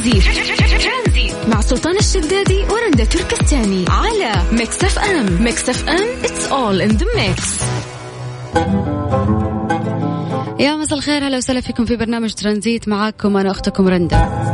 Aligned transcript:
ترانزيت 0.00 1.32
مع 1.48 1.60
سلطان 1.60 1.96
الشدادي 1.96 2.58
ورندا 2.70 3.04
تركستاني 3.04 3.84
على 3.88 4.32
Mix 4.52 4.84
FM. 4.84 5.42
Mix 5.42 5.68
FM 5.68 6.08
it's 6.24 6.46
all 6.46 6.82
in 6.82 6.88
the 6.88 7.06
mix 7.16 7.60
يا 10.60 10.76
مساء 10.76 10.98
الخير 10.98 11.26
هلا 11.26 11.36
وسهلا 11.36 11.60
فيكم 11.60 11.84
في 11.84 11.96
برنامج 11.96 12.32
ترانزيت. 12.34 12.88
معاكم 12.88 13.36
أنا 13.36 13.50
أختكم 13.50 13.88
رندا. 13.88 14.49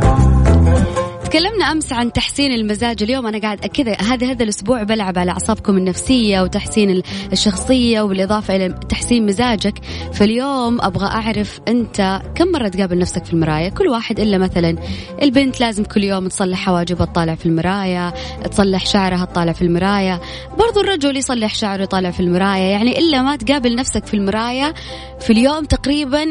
تكلمنا 1.27 1.71
أمس 1.71 1.93
عن 1.93 2.13
تحسين 2.13 2.51
المزاج 2.51 3.03
اليوم. 3.03 3.27
أنا 3.27 3.39
قاعد 3.39 3.57
كذا 3.57 3.93
هذا 4.01 4.31
هذا 4.31 4.43
الأسبوع 4.43 4.83
بلعب 4.83 5.17
على 5.17 5.31
أعصابكم 5.31 5.77
النفسية 5.77 6.41
وتحسين 6.41 7.01
الشخصية 7.31 8.01
وبالاضافه 8.01 8.55
إلى 8.55 8.69
تحسين 8.89 9.25
مزاجك. 9.25 9.73
فاليوم 10.13 10.81
أبغى 10.81 11.05
أعرف 11.05 11.59
أنت 11.67 12.21
كم 12.35 12.47
مرة 12.47 12.67
تقابل 12.67 12.97
نفسك 12.97 13.25
في 13.25 13.33
المراية؟ 13.33 13.69
كل 13.69 13.87
واحد 13.87 14.19
إلا 14.19 14.37
مثلا 14.37 14.75
البنت 15.21 15.59
لازم 15.59 15.83
كل 15.83 16.03
يوم 16.03 16.27
تصلح 16.27 16.65
حواجبها 16.65 17.05
تطالع 17.05 17.35
في 17.35 17.45
المراية 17.45 18.13
تصلح 18.51 18.85
شعرها 18.85 19.25
تطالع 19.25 19.51
في 19.51 19.61
المراية. 19.61 20.21
برضو 20.57 20.81
الرجل 20.81 21.17
يصلح 21.17 21.55
شعره 21.55 21.83
يطالع 21.83 22.11
في 22.11 22.19
المراية. 22.19 22.71
يعني 22.71 22.99
إلا 22.99 23.21
ما 23.21 23.35
تقابل 23.35 23.75
نفسك 23.75 24.05
في 24.05 24.13
المراية 24.13 24.73
في 25.19 25.33
اليوم 25.33 25.65
تقريبا 25.65 26.25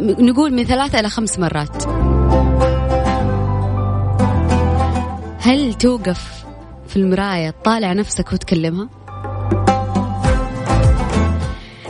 نقول 0.00 0.52
من 0.52 0.64
ثلاثة 0.64 1.00
إلى 1.00 1.08
خمس 1.08 1.38
مرات. 1.38 2.07
هل 5.48 5.74
توقف 5.74 6.44
في 6.88 6.96
المراية 6.96 7.50
تطالع 7.50 7.92
نفسك 7.92 8.32
وتكلمها؟ 8.32 8.88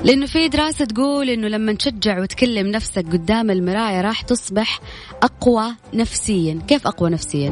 لأنه 0.04 0.26
في 0.26 0.48
دراسة 0.48 0.84
تقول 0.84 1.30
إنه 1.30 1.48
لما 1.48 1.72
تشجع 1.72 2.20
وتكلم 2.20 2.66
نفسك 2.66 3.06
قدام 3.06 3.50
المراية 3.50 4.00
راح 4.00 4.20
تصبح 4.20 4.80
أقوى 5.22 5.74
نفسيا، 5.94 6.58
كيف 6.68 6.86
أقوى 6.86 7.10
نفسيا؟ 7.10 7.50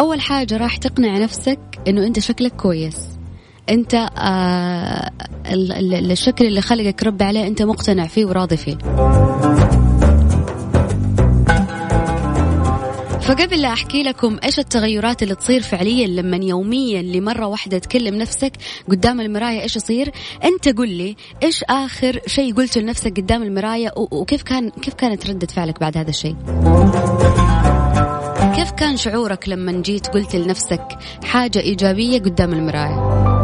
أول 0.00 0.20
حاجة 0.20 0.56
راح 0.56 0.76
تقنع 0.76 1.18
نفسك 1.18 1.60
إنه 1.88 2.06
أنت 2.06 2.18
شكلك 2.18 2.52
كويس 2.52 3.17
انت 3.70 3.94
آه 3.94 5.10
الشكل 6.12 6.46
اللي 6.46 6.60
خلقك 6.60 7.02
ربي 7.02 7.24
عليه 7.24 7.46
انت 7.46 7.62
مقتنع 7.62 8.06
فيه 8.06 8.24
وراضي 8.24 8.56
فيه. 8.56 8.78
فقبل 13.28 13.62
لا 13.62 13.72
أحكي 13.72 14.02
لكم 14.02 14.38
إيش 14.44 14.58
التغيرات 14.58 15.22
اللي 15.22 15.34
تصير 15.34 15.62
فعليا 15.62 16.06
لما 16.06 16.36
يوميا 16.36 17.02
لمرة 17.02 17.46
واحدة 17.46 17.78
تكلم 17.78 18.14
نفسك 18.14 18.52
قدام 18.90 19.20
المرايه 19.20 19.62
إيش 19.62 19.76
يصير 19.76 20.10
أنت 20.44 20.68
قل 20.68 20.88
لي 20.88 21.16
إيش 21.42 21.64
آخر 21.64 22.20
شيء 22.26 22.54
قلته 22.54 22.80
لنفسك 22.80 23.16
قدام 23.16 23.42
المرايه 23.42 23.92
وكيف 23.96 24.42
كان 24.42 24.70
كيف 24.70 24.94
كانت 24.94 25.30
ردة 25.30 25.46
فعلك 25.46 25.80
بعد 25.80 25.96
هذا 25.96 26.10
الشيء؟ 26.10 26.36
كيف 28.54 28.70
كان 28.70 28.96
شعورك 28.96 29.48
لما 29.48 29.72
جيت 29.72 30.06
قلت 30.06 30.36
لنفسك 30.36 30.88
حاجة 31.24 31.58
إيجابية 31.60 32.18
قدام 32.18 32.52
المرايه 32.52 33.37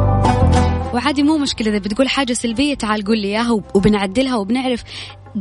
وعادي 0.95 1.23
مو 1.23 1.39
مشكلة. 1.39 1.69
إذا 1.69 1.78
بتقول 1.78 2.09
حاجة 2.09 2.33
سلبية 2.33 2.75
تعال 2.75 3.05
قول 3.05 3.19
لي 3.19 3.28
إياها 3.28 3.62
وبنعدلها 3.75 4.37
وبنعرف 4.37 4.84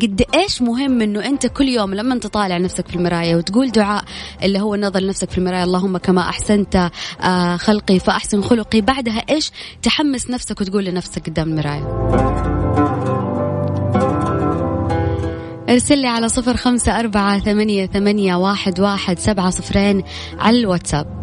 قد 0.02 0.26
إيش 0.36 0.62
مهم 0.62 1.02
إنه 1.02 1.26
أنت 1.26 1.48
كل 1.48 1.68
يوم 1.68 1.94
لما 1.94 2.14
أنت 2.14 2.28
طالع 2.28 2.58
نفسك 2.58 2.88
في 2.88 2.96
المراية 2.96 3.36
وتقول 3.36 3.72
دعاء 3.72 4.04
اللي 4.44 4.60
هو 4.60 4.76
النظر 4.76 5.00
لنفسك 5.00 5.30
في 5.30 5.38
المراية 5.38 5.64
اللهم 5.64 5.98
كما 5.98 6.22
أحسنت 6.22 6.90
آه، 7.22 7.58
خلقي 7.58 8.00
فأحسن 8.00 8.42
خلقي 8.42 8.82
بعدها 8.82 9.24
إيش؟ 9.30 9.52
تحمس 9.82 10.30
نفسك 10.30 10.62
وتقول 10.62 10.86
لنفسك 10.86 11.30
قدام 11.30 11.50
المراية. 11.50 11.84
ارسل 15.70 15.98
لي 15.98 16.08
على 16.08 16.30
صفر 16.30 16.58
خمسة 16.58 17.00
أربعة 17.00 17.40
ثمانية, 17.40 17.86
ثمانية 17.86 18.36
واحد, 18.36 18.80
واحد 18.80 19.20
سبعة 19.20 19.50
صفرين 19.50 20.04
على 20.40 20.60
الواتساب. 20.60 21.23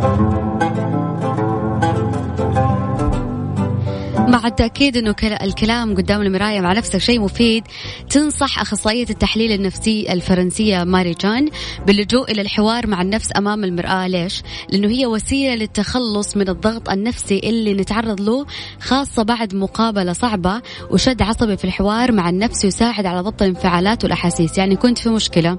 مع 4.41 4.47
التأكيد 4.47 4.97
أنه 4.97 5.15
الكلام 5.23 5.95
قدام 5.95 6.21
المراية 6.21 6.61
مع 6.61 6.73
نفسك 6.73 6.97
شيء 6.97 7.21
مفيد. 7.21 7.63
تنصح 8.09 8.59
أخصائية 8.59 9.05
التحليل 9.09 9.51
النفسي 9.51 10.13
الفرنسية 10.13 10.83
ماري 10.83 11.13
جان 11.13 11.49
باللجوء 11.87 12.31
إلى 12.31 12.41
الحوار 12.41 12.87
مع 12.87 13.01
النفس 13.01 13.29
أمام 13.37 13.63
المرآة. 13.63 14.07
ليش؟ 14.07 14.43
لأنه 14.69 14.87
هي 14.87 15.05
وسيلة 15.05 15.55
للتخلص 15.55 16.37
من 16.37 16.49
الضغط 16.49 16.89
النفسي 16.89 17.39
اللي 17.43 17.73
نتعرض 17.73 18.21
له 18.21 18.45
خاصة 18.79 19.23
بعد 19.23 19.55
مقابلة 19.55 20.13
صعبة 20.13 20.61
وشد 20.91 21.21
عصبي 21.21 21.57
في 21.57 21.65
الحوار 21.65 22.11
مع 22.11 22.29
النفس 22.29 22.65
يساعد 22.65 23.05
على 23.05 23.19
ضبط 23.19 23.41
الانفعالات 23.41 24.03
والأحاسيس. 24.03 24.57
يعني 24.57 24.75
كنت 24.75 24.97
في 24.97 25.09
مشكلة. 25.09 25.57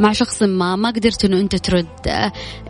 مع 0.00 0.12
شخص 0.12 0.42
ما 0.42 0.76
ما 0.76 0.90
قدرت 0.90 1.24
إنه 1.24 1.40
أنت 1.40 1.56
ترد. 1.56 1.86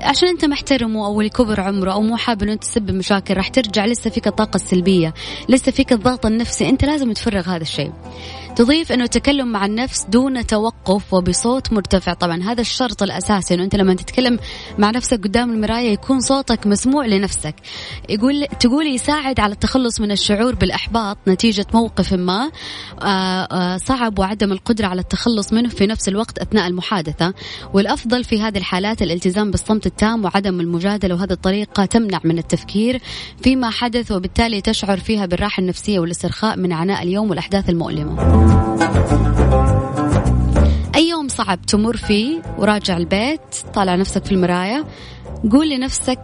عشان 0.01 0.29
أنت 0.29 0.45
محترمه 0.45 1.07
أو 1.07 1.21
لكبر 1.21 1.61
عمره 1.61 1.93
أو 1.93 2.03
مو 2.03 2.17
حاب 2.17 2.43
إنه 2.43 2.55
تسبب 2.55 2.91
مشاكل 2.91 3.35
راح 3.35 3.49
ترجع 3.49 3.87
لسه 3.87 4.11
فيك 4.11 4.27
الطاقة 4.27 4.57
السلبية 4.57 5.15
لسه 5.49 5.73
فيك 5.73 5.93
الضغط 5.93 6.27
النفسي. 6.27 6.69
أنت 6.69 6.85
لازم 6.85 7.13
تفرغ 7.13 7.49
هذا 7.49 7.63
الشيء. 7.63 7.93
تضيف 8.57 8.93
إنه 8.93 9.05
التكلم 9.05 9.53
مع 9.53 9.67
النفس 9.67 10.05
دون 10.09 10.47
توقف 10.47 11.15
وبصوت 11.15 11.73
مرتفع. 11.73 12.13
طبعا 12.13 12.43
هذا 12.43 12.61
الشرط 12.61 13.03
الأساسي 13.03 13.55
إنه 13.55 13.65
أنت 13.65 13.77
لما 13.77 13.95
تتكلم 13.95 14.39
مع 14.79 14.91
نفسك 14.91 15.25
قدام 15.25 15.51
المراية 15.51 15.93
يكون 15.93 16.21
صوتك 16.21 16.67
مسموع 16.67 17.07
لنفسك. 17.07 17.55
يقول 18.09 18.47
تقول 18.61 18.87
يساعد 18.87 19.41
على 19.41 19.53
التخلص 19.53 20.01
من 20.01 20.11
الشعور 20.11 20.55
بالإحباط 20.55 21.19
نتيجة 21.29 21.67
موقف 21.75 22.13
ما. 22.13 22.51
آه، 23.03 23.07
آه، 23.07 23.77
صعب 23.77 24.19
وعدم 24.19 24.53
القدرة 24.53 24.87
على 24.87 25.01
التخلص 25.01 25.53
منه 25.53 25.69
في 25.69 25.87
نفس 25.87 26.09
الوقت 26.09 26.39
أثناء 26.39 26.67
المحادثة. 26.67 27.35
والأفضل 27.75 28.25
في 28.25 28.41
هذه 28.41 28.59
الحالات 28.59 29.03
الالتزام 29.03 29.51
بالصمت 29.51 29.87
التام 29.87 30.25
وعدم 30.25 30.61
المجادلة 30.61 31.15
وهذه 31.15 31.33
الطريقة 31.33 31.85
تمنع 31.85 32.21
من 32.25 32.39
التفكير 32.39 33.01
فيما 33.43 33.71
حدث 33.71 34.13
وبالتالي 34.13 34.61
تشعر 34.61 34.99
فيها 34.99 35.27
بالراحة 35.27 35.61
النفسية 35.61 35.99
والاسترخاء 35.99 36.59
من 36.59 36.73
عناء 36.73 37.03
اليوم 37.03 37.31
والأحداث 37.31 37.69
المؤلمة. 37.69 38.42
أي 40.95 41.09
يوم 41.09 41.29
صعب 41.29 41.63
تمر 41.63 41.97
فيه 41.97 42.43
وراجع 42.59 42.97
البيت 42.97 43.41
طالع 43.75 43.95
نفسك 43.95 44.25
في 44.25 44.33
المراية 44.33 44.85
قول 45.51 45.71
لنفسك 45.71 46.19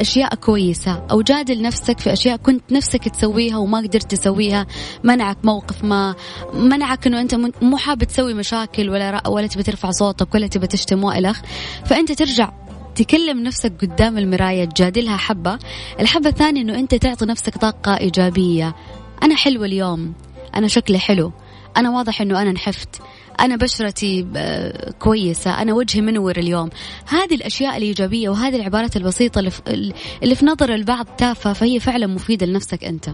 أشياء 0.00 0.34
كويسة 0.34 1.02
أو 1.10 1.22
جادل 1.22 1.62
نفسك 1.62 2.00
في 2.00 2.12
أشياء 2.12 2.36
كنت 2.36 2.72
نفسك 2.72 3.08
تسويها 3.08 3.56
وما 3.56 3.78
قدرت 3.78 4.14
تسويها 4.14 4.66
منعك 5.04 5.36
موقف 5.44 5.84
ما 5.84 6.14
منعك 6.54 7.06
أنه 7.06 7.20
أنت 7.20 7.34
مو 7.62 7.76
حاب 7.76 8.04
تسوي 8.04 8.34
مشاكل 8.34 8.90
ولا 8.90 9.28
ولا 9.28 9.46
تبي 9.46 9.62
ترفع 9.62 9.90
صوتك 9.90 10.34
ولا 10.34 10.46
تبي 10.46 10.66
تشتم 10.66 11.04
وإلخ 11.04 11.40
فأنت 11.84 12.12
ترجع 12.12 12.50
تكلم 12.94 13.42
نفسك 13.42 13.72
قدام 13.82 14.18
المراية 14.18 14.64
تجادلها 14.64 15.16
حبة. 15.16 15.58
الحبة 16.00 16.28
الثانية 16.28 16.62
أنه 16.62 16.78
أنت 16.78 16.94
تعطي 16.94 17.26
نفسك 17.26 17.58
طاقة 17.58 17.96
إيجابية. 17.98 18.74
أنا 19.22 19.36
حلوة 19.36 19.66
اليوم. 19.66 20.14
أنا 20.54 20.68
شكلي 20.68 20.98
حلو. 20.98 21.32
أنا 21.76 21.90
واضح 21.90 22.20
أنه 22.20 22.42
أنا 22.42 22.52
نحفت. 22.52 23.00
أنا 23.40 23.56
بشرتي 23.56 24.26
آه، 24.36 24.90
كويسة. 24.90 25.62
أنا 25.62 25.74
وجهي 25.74 26.00
منور 26.00 26.36
اليوم. 26.36 26.70
هذه 27.08 27.34
الأشياء 27.34 27.76
الإيجابية 27.76 28.28
وهذه 28.28 28.56
العبارات 28.56 28.96
البسيطة 28.96 29.38
اللي 29.38 30.34
في, 30.34 30.46
نظر 30.46 30.74
البعض 30.74 31.06
تافهة 31.18 31.52
فهي 31.52 31.80
فعلا 31.80 32.06
مفيدة 32.06 32.46
لنفسك 32.46 32.84
أنت. 32.84 33.08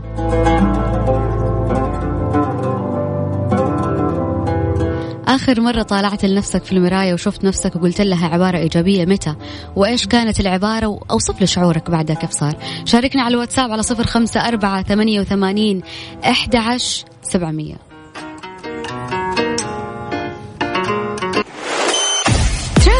آخر 5.29 5.61
مرة 5.61 5.82
طالعت 5.82 6.25
لنفسك 6.25 6.64
في 6.64 6.73
المراية 6.73 7.14
وشفت 7.14 7.44
نفسك 7.44 7.76
وقلت 7.76 8.00
لها 8.00 8.29
عبارة 8.29 8.58
إيجابية 8.58 9.05
متى؟ 9.05 9.35
وإيش 9.76 10.06
كانت 10.06 10.40
العبارة؟ 10.40 10.87
وأوصف 10.87 11.40
لي 11.40 11.46
شعورك 11.46 11.90
بعدها 11.90 12.17
كيف 12.17 12.31
صار. 12.31 12.56
شاركنا 12.85 13.23
على 13.23 13.35
الواتساب 13.35 13.70
على 13.73 13.82
صفر 13.82 14.06
خمسة 14.06 14.49
أربعة 14.49 14.82
ثمانية 14.82 15.20
وثمانين 15.20 15.82
أحد 16.25 16.56
عشر 16.56 17.05
سبعمية. 17.23 17.89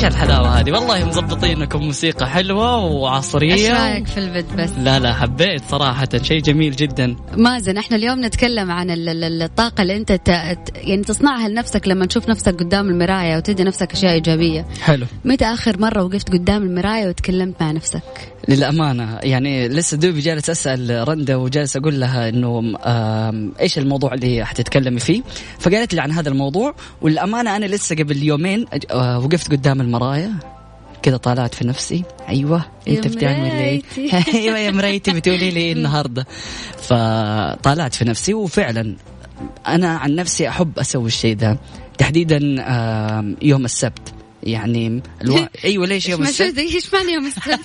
إيش 0.00 0.06
الحلاوه 0.06 0.60
هذه. 0.60 0.72
والله 0.72 1.04
مزبطين 1.04 1.58
لكم 1.58 1.80
موسيقى 1.80 2.28
حلوة 2.28 2.76
وعصرية. 2.84 3.52
إيش 3.52 3.70
رأيك 3.70 4.06
في 4.06 4.18
البد 4.18 4.44
بس؟ 4.58 4.70
لا 4.78 4.98
لا 4.98 5.14
حبيت 5.14 5.62
صراحة. 5.70 6.08
شيء 6.22 6.42
جميل 6.42 6.76
جدا. 6.76 7.16
مازن 7.36 7.76
إحنا 7.76 7.96
اليوم 7.96 8.24
نتكلم 8.24 8.70
عن 8.70 8.86
الطاقة 8.90 9.82
اللي 9.82 9.96
أنت 9.96 10.20
يعني 10.76 11.02
تصنعها 11.02 11.48
لنفسك 11.48 11.88
لما 11.88 12.06
تشوف 12.06 12.28
نفسك 12.28 12.54
قدام 12.54 12.88
المراية 12.88 13.36
وتدي 13.36 13.64
نفسك 13.64 13.92
أشياء 13.92 14.12
إيجابية. 14.12 14.66
حلو. 14.82 15.06
متى 15.24 15.44
آخر 15.44 15.80
مرة 15.80 16.04
وقفت 16.04 16.32
قدام 16.32 16.62
المراية 16.62 17.08
وتكلمت 17.08 17.62
مع 17.62 17.70
نفسك؟ 17.70 18.02
للأمانة. 18.48 19.18
يعني 19.22 19.68
لسه 19.68 19.96
دوبي 19.96 20.20
جالس 20.20 20.50
أسأل 20.50 21.08
رندا 21.08 21.36
وجالس 21.36 21.76
أقول 21.76 22.00
لها 22.00 22.28
إنه 22.28 22.62
إيش 23.60 23.78
الموضوع 23.78 24.14
اللي 24.14 24.44
حتتكلمي 24.44 25.00
فيه؟ 25.00 25.22
فقالت 25.58 25.94
لي 25.94 26.00
عن 26.00 26.12
هذا 26.12 26.28
الموضوع 26.28 26.74
والأمانة 27.00 27.56
أنا 27.56 27.66
لسه 27.66 27.96
قبل 27.96 28.22
يومين 28.22 28.66
آه، 28.90 29.18
وقفت 29.18 29.50
قدام 29.50 29.80
المرايه 29.80 30.30
كذا 31.02 31.16
طالعت 31.16 31.54
في 31.54 31.66
نفسي. 31.66 32.04
أيوه 32.28 32.64
أنت 32.88 33.06
بتعمل 33.06 33.50
إيه؟ 33.50 33.82
أيوه 34.34 34.58
يا 34.58 34.70
مريتي 34.70 35.12
بتقولي 35.12 35.50
لي 35.50 35.72
النهارده. 35.72 36.26
فطالعت 36.82 37.94
في 37.94 38.04
نفسي 38.04 38.34
وفعلا 38.34 38.96
أنا 39.66 39.88
عن 39.96 40.14
نفسي 40.14 40.48
أحب 40.48 40.78
أسوي 40.78 41.06
الشيء 41.06 41.36
ذا 41.36 41.58
تحديدا 41.98 42.38
يوم 43.42 43.64
السبت. 43.64 44.19
يعني 44.42 45.02
ألو... 45.22 45.46
أيوه 45.64 45.86
ليش 45.86 46.08
يوم 46.08 46.22
السبت؟ 46.22 46.58
إيش 46.58 46.94
معنى 46.94 47.12
يوم 47.12 47.26
السبت؟ 47.26 47.60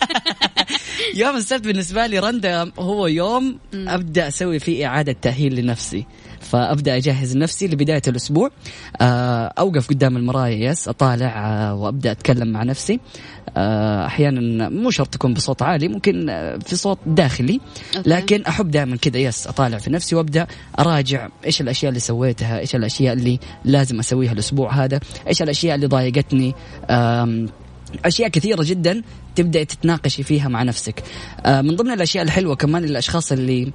يوم 1.21 1.35
السبت 1.35 1.67
بالنسبة 1.67 2.07
لي 2.07 2.19
رندا 2.19 2.71
هو 2.79 3.07
يوم 3.07 3.59
أبدأ 3.73 4.27
أسوي 4.27 4.59
فيه 4.59 4.85
إعادة 4.85 5.15
تأهيل 5.21 5.55
لنفسي 5.55 6.05
فأبدأ 6.45 6.97
أجهز 6.97 7.37
نفسي 7.37 7.67
لبداية 7.67 8.01
الأسبوع. 8.07 8.49
آه، 9.01 9.53
أوقف 9.59 9.89
قدام 9.89 10.17
المرايه 10.17 10.69
يس 10.69 10.87
أطالع 10.87 11.45
آه، 11.47 11.75
وأبدأ 11.75 12.11
أتكلم 12.11 12.47
مع 12.47 12.63
نفسي. 12.63 12.99
آه، 13.57 14.05
أحيانا 14.05 14.69
مو 14.69 14.91
شرط 14.91 15.07
تكون 15.07 15.33
بصوت 15.33 15.61
عالي 15.61 15.87
ممكن 15.87 16.25
في 16.65 16.75
صوت 16.75 16.99
داخلي. 17.05 17.59
لكن 18.05 18.41
أحب 18.41 18.71
دائما 18.71 18.95
كذا 18.95 19.17
يس 19.17 19.47
أطالع 19.47 19.77
في 19.77 19.89
نفسي 19.89 20.15
وأبدأ 20.15 20.47
أراجع 20.79 21.27
إيش 21.45 21.61
الأشياء 21.61 21.89
اللي 21.89 21.99
سويتها 21.99 22.59
إيش 22.59 22.75
الأشياء 22.75 23.13
اللي 23.13 23.39
لازم 23.65 23.99
أسويها 23.99 24.31
الأسبوع 24.31 24.73
هذا 24.73 24.99
إيش 25.27 25.41
الأشياء 25.41 25.75
اللي 25.75 25.87
ضايقتني. 25.87 26.53
أشياء 28.05 28.29
كثيرة 28.29 28.63
جدا 28.63 29.01
تبدأ 29.35 29.63
تتناقشي 29.63 30.23
فيها 30.23 30.47
مع 30.47 30.63
نفسك. 30.63 31.03
من 31.47 31.75
ضمن 31.75 31.91
الأشياء 31.91 32.23
الحلوة 32.23 32.55
كمان 32.55 32.83
الاشخاص 32.83 33.31
اللي 33.31 33.71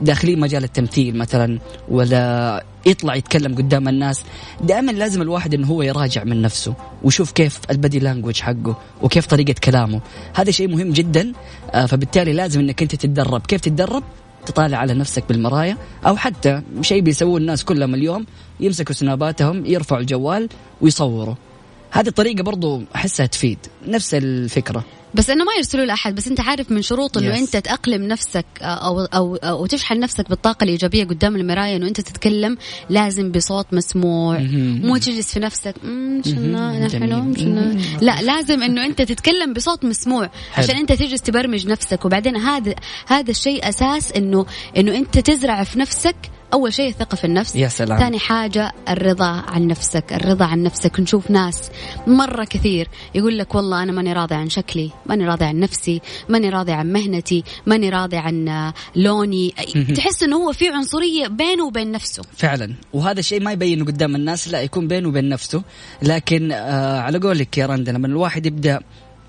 داخلين 0.00 0.40
مجال 0.40 0.64
التمثيل 0.64 1.16
مثلا 1.16 1.58
ولا 1.88 2.64
يطلع 2.86 3.14
يتكلم 3.14 3.54
قدام 3.54 3.88
الناس. 3.88 4.24
دائما 4.60 4.92
لازم 4.92 5.22
الواحد 5.22 5.54
إنه 5.54 5.66
هو 5.66 5.82
يراجع 5.82 6.24
من 6.24 6.42
نفسه 6.42 6.74
ويشوف 7.02 7.32
كيف 7.32 7.60
البدي 7.70 7.98
لانجوج 7.98 8.40
حقه 8.40 8.78
وكيف 9.02 9.26
طريقة 9.26 9.54
كلامه. 9.64 10.00
هذا 10.34 10.50
شيء 10.50 10.68
مهم 10.68 10.90
جدا 10.92 11.32
آه، 11.74 11.86
فبالتالي 11.86 12.32
لازم 12.32 12.60
إنك 12.60 12.82
أنت 12.82 12.94
تتدرب. 12.94 13.46
كيف 13.46 13.60
تتدرب؟ 13.60 14.02
تطالع 14.46 14.78
على 14.78 14.94
نفسك 14.94 15.24
بالمرايا 15.28 15.76
أو 16.06 16.16
حتى 16.16 16.62
شيء 16.80 17.00
بيسووه 17.00 17.38
الناس 17.38 17.64
كلهم 17.64 17.94
اليوم 17.94 18.26
يمسكوا 18.60 18.94
سناباتهم 18.94 19.66
يرفعوا 19.66 20.00
الجوال 20.00 20.48
ويصوروا. 20.80 21.34
هذه 21.90 22.08
الطريقة 22.08 22.42
برضو 22.42 22.82
أحسها 22.94 23.26
تفيد. 23.26 23.58
نفس 23.88 24.14
الفكرة. 24.14 24.84
بس 25.14 25.30
إنه 25.30 25.44
ما 25.44 25.52
يرسلوا 25.56 25.84
لأحد 25.84 26.14
بس 26.14 26.28
أنت 26.28 26.40
عارف 26.40 26.70
من 26.70 26.82
شروط 26.82 27.18
إنه 27.18 27.38
أنت 27.38 27.56
تأقلم 27.56 28.02
نفسك 28.02 28.46
أو 28.62 29.00
أو 29.00 29.36
أو 29.36 29.66
تشحن 29.66 29.98
نفسك 30.00 30.28
بالطاقة 30.28 30.64
الإيجابية 30.64 31.04
قدام 31.04 31.36
المراية 31.36 31.76
إنه 31.76 31.88
أنت 31.88 32.00
تتكلم 32.00 32.56
لازم 32.90 33.32
بصوت 33.32 33.66
مسموع 33.72 34.38
مو 34.82 34.96
تجلس 34.96 35.32
في 35.34 35.40
نفسك 35.40 35.74
حلو 36.92 37.34
لا 38.00 38.22
لازم 38.22 38.62
إنه 38.62 38.86
أنت 38.86 39.02
تتكلم 39.02 39.52
بصوت 39.52 39.84
مسموع 39.84 40.30
عشان 40.56 40.76
أنت 40.76 40.92
تجلس 40.92 41.22
تبرمج 41.22 41.66
نفسك. 41.66 42.04
وبعدين 42.04 42.36
هذا 42.36 42.74
هذا 43.06 43.30
الشيء 43.30 43.68
أساس 43.68 44.12
إنه 44.12 44.46
إنه 44.76 44.96
أنت 44.96 45.18
تزرع 45.18 45.64
في 45.64 45.78
نفسك 45.78 46.16
أول 46.54 46.72
شيء 46.72 46.88
الثقه 46.88 47.16
في 47.16 47.24
النفس 47.24 47.56
يا 47.56 47.68
سلام. 47.68 47.98
ثاني 47.98 48.18
حاجة 48.18 48.72
الرضا 48.88 49.26
عن 49.26 49.66
نفسك 49.66 50.12
الرضا 50.12 50.44
عن 50.44 50.62
نفسك. 50.62 51.00
نشوف 51.00 51.30
ناس 51.30 51.70
مرة 52.06 52.44
كثير 52.44 52.88
يقول 53.14 53.38
لك 53.38 53.54
والله 53.54 53.82
أنا 53.82 53.92
ماني 53.92 54.12
راضي 54.12 54.34
عن 54.34 54.48
شكلي 54.48 54.90
ماني 55.06 55.26
راضي 55.26 55.44
عن 55.44 55.60
نفسي 55.60 56.00
ماني 56.28 56.48
راضي 56.48 56.72
عن 56.72 56.92
مهنتي 56.92 57.44
ماني 57.66 57.90
راضي 57.90 58.16
عن 58.16 58.72
لوني. 58.96 59.54
تحس 59.96 60.22
إنه 60.22 60.36
هو 60.36 60.52
في 60.52 60.68
عنصرية 60.68 61.26
بينه 61.26 61.64
وبين 61.66 61.92
نفسه. 61.92 62.22
فعلا. 62.36 62.74
وهذا 62.92 63.20
الشيء 63.20 63.40
ما 63.40 63.52
يبينه 63.52 63.84
قدام 63.84 64.16
الناس 64.16 64.48
لا 64.48 64.62
يكون 64.62 64.88
بينه 64.88 65.08
وبين 65.08 65.28
نفسه. 65.28 65.62
لكن 66.02 66.52
آه 66.52 67.00
على 67.00 67.18
قولك 67.18 67.58
يا 67.58 67.66
رندا 67.66 67.92
لما 67.92 68.06
الواحد 68.06 68.46
يبدأ 68.46 68.80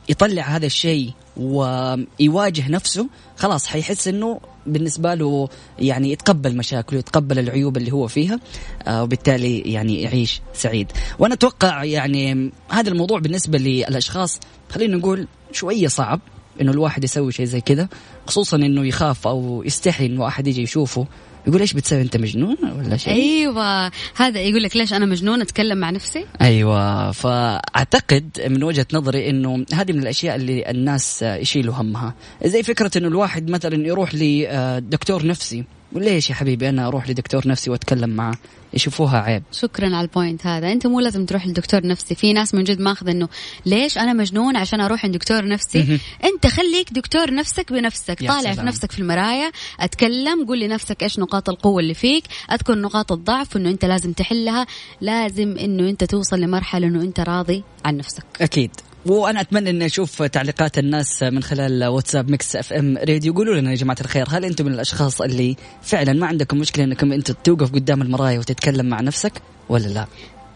يطلع 0.09 0.43
هذا 0.43 0.65
الشيء 0.65 1.11
ويواجه 1.37 2.69
نفسه 2.69 3.07
خلاص 3.37 3.67
حيحس 3.67 4.07
إنه 4.07 4.39
بالنسبة 4.65 5.13
له 5.13 5.49
يعني 5.79 6.11
يتقبل 6.11 6.57
مشاكله 6.57 6.99
يتقبل 6.99 7.39
العيوب 7.39 7.77
اللي 7.77 7.91
هو 7.91 8.07
فيها 8.07 8.39
آه، 8.87 9.03
وبالتالي 9.03 9.59
يعني 9.59 10.01
يعيش 10.01 10.41
سعيد. 10.53 10.91
وأنا 11.19 11.33
أتوقع 11.33 11.83
يعني 11.83 12.51
هذا 12.69 12.89
الموضوع 12.89 13.19
بالنسبة 13.19 13.57
للأشخاص 13.57 14.39
خلينا 14.69 14.97
نقول 14.97 15.27
شوية 15.51 15.87
صعب 15.87 16.19
إنه 16.61 16.71
الواحد 16.71 17.03
يسوي 17.03 17.31
شيء 17.31 17.45
زي 17.45 17.61
كذا 17.61 17.87
خصوصا 18.27 18.57
إنه 18.57 18.85
يخاف 18.87 19.27
أو 19.27 19.63
يستحي 19.65 20.05
انه 20.05 20.27
احد 20.27 20.47
يجي 20.47 20.61
يشوفه. 20.61 21.07
يقول 21.47 21.61
إيش 21.61 21.73
بتسوي 21.73 22.01
أنت 22.01 22.17
مجنون 22.17 22.57
ولا 22.79 22.97
شيء؟ 22.97 23.13
أيوه. 23.13 23.91
هذا 24.15 24.39
يقول 24.39 24.63
لك 24.63 24.77
ليش 24.77 24.93
أنا 24.93 25.05
مجنون؟ 25.05 25.41
أتكلم 25.41 25.77
مع 25.77 25.89
نفسي. 25.89 26.25
أيوه. 26.41 27.11
فأعتقد 27.11 28.41
من 28.47 28.63
وجهة 28.63 28.87
نظري 28.93 29.29
إنه 29.29 29.65
هذه 29.73 29.93
من 29.93 29.99
الأشياء 29.99 30.35
اللي 30.35 30.69
الناس 30.69 31.21
يشيلوا 31.21 31.73
همها. 31.73 32.13
زي 32.45 32.63
فكرة 32.63 32.91
إنه 32.97 33.07
الواحد 33.07 33.49
مثلا 33.49 33.87
يروح 33.87 34.15
لدكتور 34.15 35.25
نفسي. 35.25 35.63
وليش 35.93 36.29
يا 36.29 36.35
حبيبي 36.35 36.69
أنا 36.69 36.87
أروح 36.87 37.09
لدكتور 37.09 37.47
نفسي 37.47 37.69
وأتكلم 37.69 38.09
معه؟ 38.09 38.35
يشوفوها 38.75 39.21
عيب. 39.21 39.43
شكرا 39.51 39.85
على 39.85 40.01
ال 40.01 40.09
point 40.09 40.47
هذا. 40.47 40.71
أنت 40.71 40.87
مو 40.87 40.99
لازم 40.99 41.25
تروح 41.25 41.47
لدكتور 41.47 41.87
نفسي. 41.87 42.15
في 42.15 42.33
ناس 42.33 42.53
من 42.53 42.63
جد 42.63 42.79
ماخذ 42.79 43.09
إنه 43.09 43.29
ليش 43.65 43.97
أنا 43.97 44.13
مجنون 44.13 44.55
عشان 44.55 44.81
أروح 44.81 45.05
عند 45.05 45.13
دكتور 45.13 45.47
نفسي؟ 45.47 45.99
أنت 46.23 46.47
خليك 46.47 46.93
دكتور 46.93 47.33
نفسك 47.33 47.73
بنفسك. 47.73 48.27
طالع. 48.27 48.53
في 48.53 48.61
نفسك 48.61 48.91
في 48.91 48.99
المرايه 48.99 49.51
أتكلم 49.79 50.45
قول 50.45 50.59
لنفسك 50.59 51.03
إيش 51.03 51.19
نقاط 51.19 51.49
القوة 51.49 51.79
اللي 51.79 51.93
فيك. 51.93 52.23
أذكر 52.51 52.75
نقاط 52.75 53.11
الضعف 53.11 53.57
انه 53.57 53.69
أنت 53.69 53.85
لازم 53.85 54.13
تحلها. 54.13 54.67
لازم 55.01 55.57
إنه 55.57 55.89
أنت 55.89 56.03
توصل 56.03 56.39
لمرحلة 56.39 56.87
إنه 56.87 57.01
أنت 57.01 57.19
راضي 57.19 57.63
عن 57.85 57.97
نفسك. 57.97 58.25
أكيد. 58.41 58.71
وأنا 59.05 59.41
أتمنى 59.41 59.69
إني 59.69 59.85
أشوف 59.85 60.23
تعليقات 60.23 60.77
الناس 60.77 61.23
من 61.23 61.43
خلال 61.43 61.85
واتساب 61.85 62.29
Mix 62.31 62.55
FM 62.55 62.97
Radio. 62.97 63.33
قولوا 63.33 63.55
لنا 63.55 63.71
يا 63.71 63.75
جماعة 63.75 63.97
الخير 64.01 64.25
هل 64.29 64.45
أنتم 64.45 64.65
من 64.65 64.73
الأشخاص 64.73 65.21
اللي 65.21 65.55
فعلا 65.81 66.13
ما 66.13 66.27
عندكم 66.27 66.57
مشكلة 66.57 66.85
إنكم 66.85 67.11
أنت 67.11 67.31
توقف 67.31 67.71
قدام 67.71 68.01
المرايه 68.01 68.39
وتتكلم 68.39 68.85
مع 68.85 69.01
نفسك 69.01 69.33
ولا 69.69 69.87
لا؟ 69.87 70.05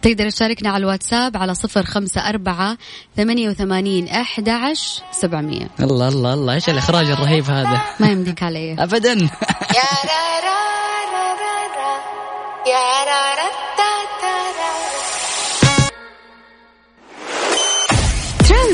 تقدر 0.01 0.29
تشاركنا 0.29 0.69
على 0.69 0.81
الواتساب 0.81 1.37
على 1.37 1.55
صفر 1.55 1.83
خمسة 1.83 2.29
أربعة 2.29 2.77
ثمانية 3.17 3.49
وثمانين 3.49 4.07
أحد 4.07 4.49
عشر 4.49 5.03
سبعمية. 5.11 5.69
الله 5.79 6.07
الله 6.07 6.33
الله. 6.33 6.53
إيش 6.53 6.69
الإخراج 6.69 7.05
الرهيب 7.05 7.45
هذا؟ 7.45 7.81
ما 7.99 8.07
يمديك 8.07 8.43
علي. 8.43 8.73
أبدا. 8.73 9.29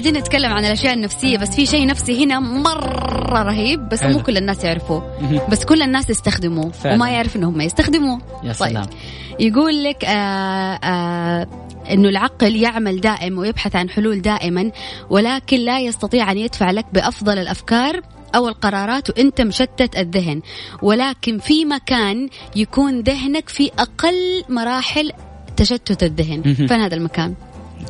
قاعدين 0.00 0.20
نتكلم 0.20 0.52
عن 0.52 0.64
الأشياء 0.64 0.94
النفسية 0.94 1.38
بس 1.38 1.48
في 1.48 1.66
شيء 1.66 1.86
نفسي 1.86 2.24
هنا 2.24 2.40
مرة 2.40 3.42
رهيب 3.42 3.88
بس 3.88 4.02
مو 4.02 4.22
كل 4.22 4.36
الناس 4.36 4.64
يعرفوه. 4.64 5.02
بس 5.50 5.64
كل 5.64 5.82
الناس 5.82 6.10
يستخدموه 6.10 6.70
فعلا. 6.70 6.94
وما 6.94 7.10
يعرف 7.10 7.36
إنهم 7.36 7.60
يستخدموه. 7.60 8.20
يا 8.44 8.52
سلام. 8.52 8.84
طيب. 8.84 8.94
يقول 9.40 9.84
لك 9.84 10.04
آآ 10.04 10.10
آه، 10.10 10.78
آآ 10.84 11.42
آه، 11.42 11.46
إنه 11.92 12.08
العقل 12.08 12.56
يعمل 12.56 13.00
دائم 13.00 13.38
ويبحث 13.38 13.76
عن 13.76 13.90
حلول 13.90 14.22
دائما 14.22 14.70
ولكن 15.10 15.56
لا 15.56 15.80
يستطيع 15.80 16.32
أن 16.32 16.38
يدفع 16.38 16.70
لك 16.70 16.86
بأفضل 16.92 17.38
الأفكار 17.38 18.00
أو 18.34 18.48
القرارات 18.48 19.10
وانت 19.10 19.40
مشتت 19.40 19.96
الذهن. 19.96 20.40
ولكن 20.82 21.38
في 21.38 21.64
مكان 21.64 22.28
يكون 22.56 23.00
ذهنك 23.00 23.48
في 23.48 23.70
أقل 23.78 24.44
مراحل 24.48 25.12
تشتت 25.56 26.02
الذهن. 26.02 26.54
فين 26.54 26.80
هذا 26.80 26.94
المكان؟ 26.94 27.34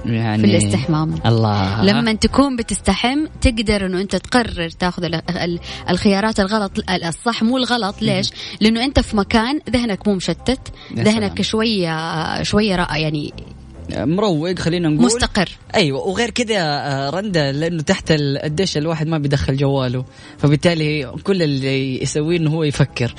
يعني 0.05 0.43
في 0.43 0.49
الاستحمام. 0.51 1.15
الله. 1.27 1.85
لما 1.85 2.13
تكون 2.13 2.57
بتستحم 2.57 3.27
تقدر 3.41 3.87
إنه 3.87 4.01
أنت 4.01 4.17
تقرر 4.17 4.69
تاخذ 4.69 5.05
ال- 5.05 5.31
ال- 5.31 5.61
الخيارات 5.91 6.41
الغلط 6.41 6.73
الصح 7.05 7.43
مو 7.43 7.57
الغلط. 7.57 8.03
ليش؟ 8.03 8.31
لأنه 8.61 8.85
أنت 8.85 9.01
في 9.01 9.17
مكان 9.17 9.61
ذهنك 9.71 10.09
مو 10.09 10.15
مشتت 10.15 10.61
ذهنك. 10.95 11.43
شوية 11.43 12.43
شوية 12.43 12.87
يعني 12.91 13.33
مروق 13.97 14.59
خلينا 14.59 14.89
نقول. 14.89 15.07
مستقر. 15.07 15.49
أيوه 15.75 16.01
وغير 16.01 16.31
كذا 16.31 16.57
آه، 16.59 17.11
رندا 17.11 17.53
لأنه 17.53 17.83
تحت 17.83 18.11
ال- 18.11 18.45
الدش 18.45 18.77
الواحد 18.77 19.07
ما 19.07 19.19
بيدخل 19.19 19.57
جواله. 19.57 20.05
فبالتالي 20.39 21.13
كل 21.25 21.43
اللي 21.43 22.03
يسويه 22.03 22.37
إنه 22.37 22.51
هو 22.51 22.65
يفكر. 22.65 23.15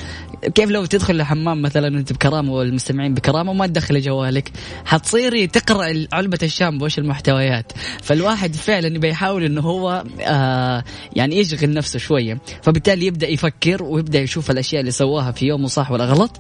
كيف 0.56 0.70
لو 0.70 0.86
تدخل 0.86 1.16
الحمام 1.16 1.62
مثلا 1.62 1.88
انت 1.88 2.14
بكرامة 2.14 2.54
والمستمعين 2.54 3.14
بكرامة 3.14 3.52
وما 3.52 3.68
تدخل 3.68 4.02
جوالك 4.02 4.52
حتصيري 4.86 5.48
تقرأ 5.48 5.94
علبة 6.14 6.40
الشامبو 6.44 6.86
وش 6.86 7.00
المحتويات. 7.00 7.72
فالواحد 8.04 8.56
فعلا 8.56 8.88
يبي 8.88 9.10
يحاول 9.10 9.44
إنه 9.44 9.62
هو 9.62 10.04
آه 10.22 10.84
يعني 11.16 11.38
يشغل 11.38 11.74
نفسه 11.74 12.00
شوية. 12.00 12.38
فبالتالي 12.62 13.06
يبدأ 13.06 13.28
يفكر 13.28 13.84
ويبدأ 13.84 14.20
يشوف 14.20 14.52
الأشياء 14.52 14.80
اللي 14.82 14.92
سواها 14.92 15.32
في 15.32 15.46
يومه 15.46 15.68
صح 15.68 15.92
ولا 15.92 16.06
غلط. 16.06 16.32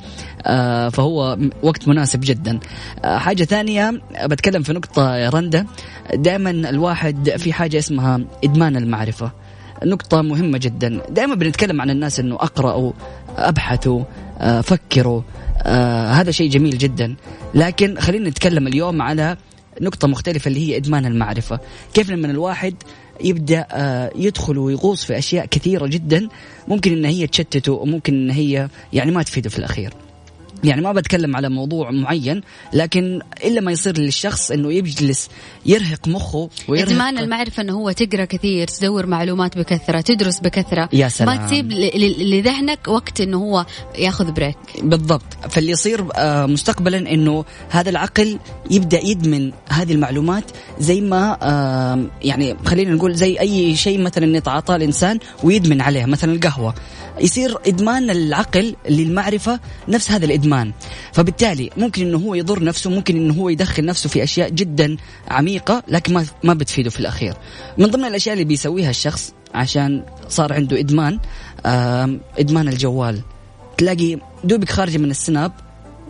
آه 0.45 0.89
فهو 0.89 1.37
وقت 1.63 1.87
مناسب 1.87 2.19
جدا. 2.23 2.59
آه 3.05 3.17
حاجة 3.17 3.43
ثانية 3.43 4.01
بتكلم 4.27 4.63
في 4.63 4.73
نقطة 4.73 5.15
يا 5.15 5.29
رندا. 5.29 5.65
دائما 6.13 6.49
الواحد 6.49 7.29
في 7.37 7.53
حاجة 7.53 7.77
اسمها 7.77 8.21
إدمان 8.43 8.75
المعرفة. 8.75 9.31
نقطة 9.85 10.21
مهمة 10.21 10.57
جدا. 10.57 11.01
دائما 11.09 11.35
بنتكلم 11.35 11.81
عن 11.81 11.89
الناس 11.89 12.19
إنه 12.19 12.35
أقرأوا 12.35 12.91
أبحثوا 13.37 14.03
آه، 14.39 14.61
فكروا. 14.61 15.21
آه، 15.63 16.07
هذا 16.11 16.31
شيء 16.31 16.49
جميل 16.49 16.77
جدا. 16.77 17.15
لكن 17.53 17.99
خلينا 17.99 18.29
نتكلم 18.29 18.67
اليوم 18.67 19.01
على 19.01 19.37
نقطة 19.81 20.07
مختلفة 20.07 20.47
اللي 20.47 20.69
هي 20.69 20.77
إدمان 20.77 21.05
المعرفة. 21.05 21.59
كيف 21.93 22.09
لما 22.09 22.27
الواحد 22.31 22.75
يبدأ 23.23 23.67
آه، 23.71 24.11
يدخل 24.15 24.57
ويغوص 24.57 25.05
في 25.05 25.17
أشياء 25.17 25.45
كثيرة 25.45 25.87
جدا 25.87 26.27
ممكن 26.67 26.91
إن 26.91 27.05
هي 27.05 27.27
تشتته 27.27 27.71
وممكن 27.71 28.13
إن 28.13 28.29
هي 28.29 28.67
يعني 28.93 29.11
ما 29.11 29.23
تفيده 29.23 29.49
في 29.49 29.59
الأخير. 29.59 29.93
يعني 30.63 30.81
ما 30.81 30.91
بتكلم 30.91 31.35
على 31.35 31.49
موضوع 31.49 31.91
معين 31.91 32.41
لكن 32.73 33.21
إلا 33.43 33.61
ما 33.61 33.71
يصير 33.71 33.97
للشخص 33.97 34.51
إنه 34.51 34.73
يجلس 34.73 35.29
يرهق 35.65 36.07
مخه 36.07 36.49
ويرهق 36.67 36.89
إدمان 36.89 37.17
المعرفة 37.17 37.63
إنه 37.63 37.73
هو 37.73 37.91
تقرأ 37.91 38.25
كثير 38.25 38.67
تدور 38.67 39.05
معلومات 39.05 39.57
بكثرة 39.57 40.01
تدرس 40.01 40.39
بكثرة. 40.39 40.89
يا 40.93 41.07
سلام. 41.07 41.37
ما 41.37 41.47
تسيب 41.47 41.71
لذهنك 42.21 42.87
وقت 42.87 43.21
إنه 43.21 43.37
هو 43.37 43.65
ياخذ 43.97 44.31
بريك 44.31 44.57
بالضبط. 44.83 45.33
فاللي 45.49 45.71
يصير 45.71 46.05
آه، 46.15 46.45
مستقبلا 46.45 46.97
إنه 46.97 47.45
هذا 47.69 47.89
العقل 47.89 48.39
يبدأ 48.71 48.99
يدمن 49.05 49.51
هذه 49.69 49.91
المعلومات 49.93 50.43
زي 50.79 51.01
ما 51.01 51.37
آه، 51.41 52.05
يعني 52.21 52.55
خلينا 52.65 52.93
نقول 52.93 53.15
زي 53.15 53.39
أي 53.39 53.75
شيء 53.75 54.01
مثلا 54.01 54.37
يتعاطاه 54.37 54.75
الإنسان 54.75 55.19
ويدمن 55.43 55.81
عليه 55.81 56.05
مثلا 56.05 56.33
القهوة. 56.33 56.73
يصير 57.19 57.57
إدمان 57.67 58.09
العقل 58.09 58.75
للمعرفة 58.89 59.59
نفس 59.87 60.11
هذا 60.11 60.25
الإدمان. 60.25 60.71
فبالتالي 61.13 61.69
ممكن 61.77 62.07
إنه 62.07 62.17
هو 62.17 62.35
يضر 62.35 62.63
نفسه 62.63 62.89
ممكن 62.89 63.15
إنه 63.15 63.33
هو 63.33 63.49
يدخل 63.49 63.85
نفسه 63.85 64.09
في 64.09 64.23
أشياء 64.23 64.49
جدا 64.49 64.97
عميقة 65.27 65.83
لكن 65.87 66.13
ما 66.13 66.25
ما 66.43 66.53
بتفيده 66.53 66.89
في 66.89 66.99
الأخير. 66.99 67.33
من 67.77 67.85
ضمن 67.85 68.05
الأشياء 68.05 68.33
اللي 68.33 68.45
بيسويها 68.45 68.89
الشخص 68.89 69.33
عشان 69.53 70.05
صار 70.29 70.53
عنده 70.53 70.79
إدمان 70.79 71.19
إدمان 72.39 72.67
الجوال. 72.67 73.21
تلاقي 73.77 74.17
دوبك 74.43 74.69
خارجة 74.69 74.97
من 74.97 75.11
السناب 75.11 75.51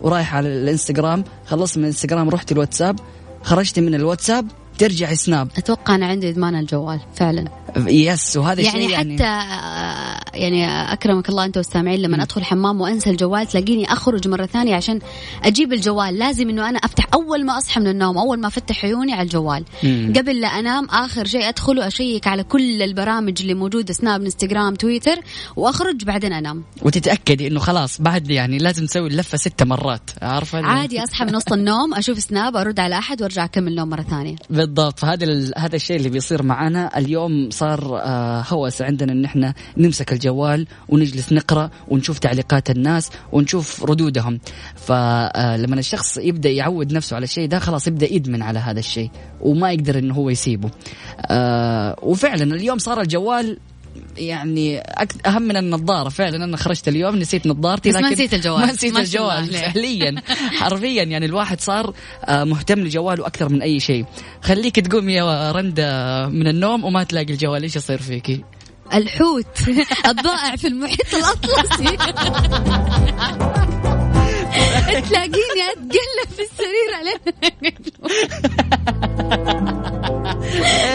ورايح 0.02 0.34
على 0.34 0.48
الإنستغرام 0.48 1.24
خلصت 1.46 1.76
من 1.78 1.84
الإنستغرام 1.84 2.28
رحت 2.30 2.52
الواتساب 2.52 3.00
خرجت 3.42 3.78
من 3.78 3.94
الواتساب 3.94 4.46
ترجع 4.78 5.14
سناب. 5.14 5.48
أتوقع 5.56 5.94
أنا 5.94 6.06
عندي 6.06 6.28
إدمان 6.28 6.54
الجوال 6.54 7.00
فعلا. 7.14 7.44
يس 7.76 8.36
وهذا 8.36 8.62
يعني 8.62 8.86
الشيء 8.86 8.96
حتى 8.96 9.24
آه، 9.24 10.20
يعني 10.34 10.92
أكرمك 10.92 11.28
الله 11.28 11.44
انت 11.44 11.56
والسامعين 11.56 12.02
لما 12.02 12.22
أدخل 12.22 12.44
حمام 12.44 12.80
وأنسى 12.80 13.10
الجوال 13.10 13.46
تلاقيني 13.46 13.92
أخرج 13.92 14.28
مرة 14.28 14.46
ثانية 14.46 14.74
عشان 14.74 14.98
أجيب 15.44 15.72
الجوال. 15.72 16.18
لازم 16.18 16.48
إنه 16.48 16.68
أنا 16.68 16.78
أفتح 16.78 17.06
أول 17.14 17.44
ما 17.44 17.58
أصحى 17.58 17.80
من 17.80 17.86
النوم 17.86 18.18
أول 18.18 18.40
ما 18.40 18.46
أفتح 18.46 18.84
عيوني 18.84 19.12
على 19.12 19.22
الجوال. 19.22 19.64
مم. 19.82 20.12
قبل 20.16 20.40
لا 20.40 20.48
أنام 20.48 20.84
آخر 20.84 21.26
شيء 21.26 21.48
أدخل 21.48 21.78
وأشيك 21.78 22.26
على 22.26 22.42
كل 22.42 22.82
البرامج 22.82 23.40
اللي 23.40 23.54
موجودة 23.54 23.92
سناب 23.92 24.22
إنستغرام 24.22 24.74
تويتر 24.74 25.16
وأخرج 25.56 26.04
بعدين 26.04 26.32
أنام. 26.32 26.64
وتتأكدي 26.82 27.46
إنه 27.46 27.60
خلاص 27.60 28.00
بعد 28.00 28.30
يعني 28.30 28.58
لازم 28.58 28.86
تسوي 28.86 29.08
اللفة 29.08 29.38
ست 29.38 29.62
مرات 29.62 30.10
عارفة؟ 30.22 30.62
عادي 30.62 31.04
أصحى 31.04 31.24
من 31.24 31.36
وسط 31.36 31.52
النوم 31.52 31.94
أشوف 31.94 32.18
سناب 32.18 32.56
أرد 32.56 32.80
على 32.80 32.98
أحد 32.98 33.22
وأرجع 33.22 33.44
أكمل 33.44 33.74
نوم 33.74 33.88
مرة 33.88 34.02
ثانية. 34.02 34.36
بالضبط. 34.66 34.98
فهذا 34.98 35.24
ال- 35.24 35.52
هذا 35.58 35.76
الشيء 35.76 35.96
اللي 35.96 36.08
بيصير 36.08 36.42
معنا 36.42 36.98
اليوم 36.98 37.50
صار 37.50 38.00
آه، 38.02 38.44
هوس 38.48 38.82
عندنا 38.82 39.12
إن 39.12 39.24
إحنا 39.24 39.54
نمسك 39.76 40.12
الجوال 40.12 40.66
ونجلس 40.88 41.32
نقرأ 41.32 41.70
ونشوف 41.88 42.18
تعليقات 42.18 42.70
الناس 42.70 43.10
ونشوف 43.32 43.84
ردودهم. 43.84 44.40
فلما 44.76 45.78
الشخص 45.78 46.16
يبدأ 46.18 46.50
يعود 46.50 46.92
نفسه 46.92 47.16
على 47.16 47.24
الشيء 47.24 47.48
ده 47.48 47.58
خلاص 47.58 47.86
يبدأ 47.86 48.12
يدمن 48.12 48.42
على 48.42 48.58
هذا 48.58 48.78
الشيء 48.78 49.10
وما 49.40 49.72
يقدر 49.72 49.98
إنه 49.98 50.14
هو 50.14 50.30
يسيبه. 50.30 50.70
آه، 51.30 51.96
وفعلا 52.02 52.54
اليوم 52.54 52.78
صار 52.78 53.00
الجوال 53.00 53.58
يعني 54.16 54.80
أك- 54.80 55.26
أهم 55.28 55.42
من 55.42 55.56
النظارة 55.56 56.08
فعلا. 56.08 56.44
أنا 56.44 56.56
خرجت 56.56 56.88
اليوم 56.88 57.16
نسيت 57.16 57.46
نظارتي 57.46 57.88
بس 57.88 57.94
ما 57.96 58.00
لكن 58.00 58.12
نسيت 58.12 58.34
الجوال. 58.34 58.60
ما 58.66 58.72
نسيت 58.72 58.96
الجوال. 58.96 59.46
فعليا. 59.54 60.22
حرفيا 60.60 61.02
يعني 61.02 61.26
الواحد 61.26 61.60
صار 61.60 61.94
آه، 62.24 62.44
مهتم 62.44 62.80
لجواله 62.80 63.26
أكثر 63.26 63.48
من 63.48 63.62
أي 63.62 63.80
شيء. 63.80 64.04
خليك 64.42 64.80
تقوم 64.80 65.08
يا 65.08 65.52
رندا 65.52 66.26
من 66.26 66.46
النوم 66.48 66.84
وما 66.84 67.02
تلاقي 67.04 67.32
الجوال. 67.32 67.62
إيش 67.62 67.76
يصير 67.76 67.98
فيكي 67.98 68.44
الحوت. 68.94 69.46
الضائع 70.10 70.56
في 70.56 70.66
المحيط 70.68 71.14
الأطلسي. 71.14 71.96
تلاقيني 75.08 75.62
أتقلب 75.72 76.28
في 76.36 76.42
السرير 76.42 76.94
عليه 76.94 77.20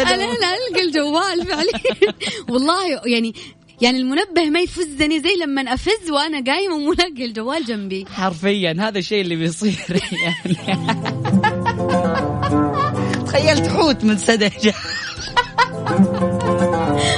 أنا 0.01 0.23
أنا 0.23 0.55
ألقى 0.69 0.83
الجوال 0.83 1.45
فعليا. 1.47 2.13
والله 2.49 3.01
يعني 3.05 3.33
يعني 3.81 3.97
المنبه 3.97 4.49
ما 4.49 4.59
يفزني 4.59 5.19
زي 5.19 5.35
لما 5.41 5.73
أفز 5.73 6.11
وأنا 6.11 6.43
قايمة 6.53 6.75
ومو 6.75 6.93
لاقي 6.93 7.25
الجوال 7.25 7.65
جنبي. 7.65 8.05
حرفيا 8.13 8.75
هذا 8.79 8.99
الشيء 8.99 9.21
اللي 9.21 9.35
بيصير 9.35 9.75
يعني. 10.23 10.57
تخيلت 13.27 13.67
حوت 13.67 14.03
من 14.03 14.17
سدج 14.17 14.69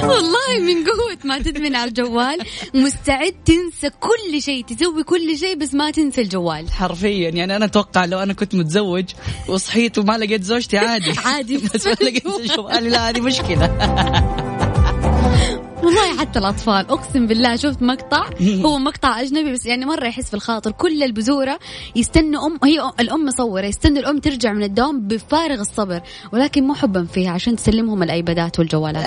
والله 0.02 0.58
من 0.60 0.84
قوة 0.84 1.18
ما 1.24 1.38
تدمن 1.38 1.76
على 1.76 1.88
الجوال. 1.88 2.38
مستعد 2.74 3.34
تنسى 3.44 3.90
كل 4.00 4.42
شيء 4.42 4.64
تسوي 4.64 5.02
كل 5.02 5.38
شيء 5.38 5.56
بس 5.56 5.74
ما 5.74 5.90
تنسى 5.90 6.20
الجوال. 6.20 6.70
حرفيا 6.72 7.30
يعني 7.30 7.56
أنا 7.56 7.64
أتوقع 7.64 8.04
لو 8.04 8.18
أنا 8.18 8.32
كنت 8.32 8.54
متزوج 8.54 9.04
وصحيت 9.48 9.98
وما 9.98 10.18
لقيت 10.18 10.42
زوجتي 10.42 10.78
عادي. 10.78 11.12
عادي. 11.24 11.56
بس 11.74 11.86
ما 11.86 11.92
لقيت 11.92 12.52
جوالي 12.56 12.90
لا 12.90 13.08
هذه 13.08 13.20
مشكلة. 13.20 13.66
والله 15.82 16.18
حتى 16.18 16.38
الأطفال 16.38 16.90
أقسم 16.90 17.26
بالله 17.26 17.56
شفت 17.56 17.82
مقطع؟ 17.82 18.30
هو 18.42 18.78
مقطع 18.78 19.20
أجنبي 19.20 19.52
بس 19.52 19.66
يعني 19.66 19.86
مرة 19.86 20.06
يحس 20.06 20.28
في 20.28 20.34
الخاطر 20.34 20.70
كل 20.70 21.02
البذورة 21.02 21.58
يستنوا 21.96 22.46
أم 22.46 22.58
هي 22.64 22.92
الأم 23.00 23.24
مصورة 23.24 23.66
يستنوا 23.66 23.98
الأم 23.98 24.18
ترجع 24.18 24.52
من 24.52 24.62
الدوام 24.62 25.08
بفارغ 25.08 25.60
الصبر 25.60 26.00
ولكن 26.32 26.64
مو 26.64 26.74
حبا 26.74 27.04
فيها 27.04 27.30
عشان 27.30 27.56
تسلمهم 27.56 28.02
الأيبادات 28.02 28.58
والجوالات. 28.58 29.06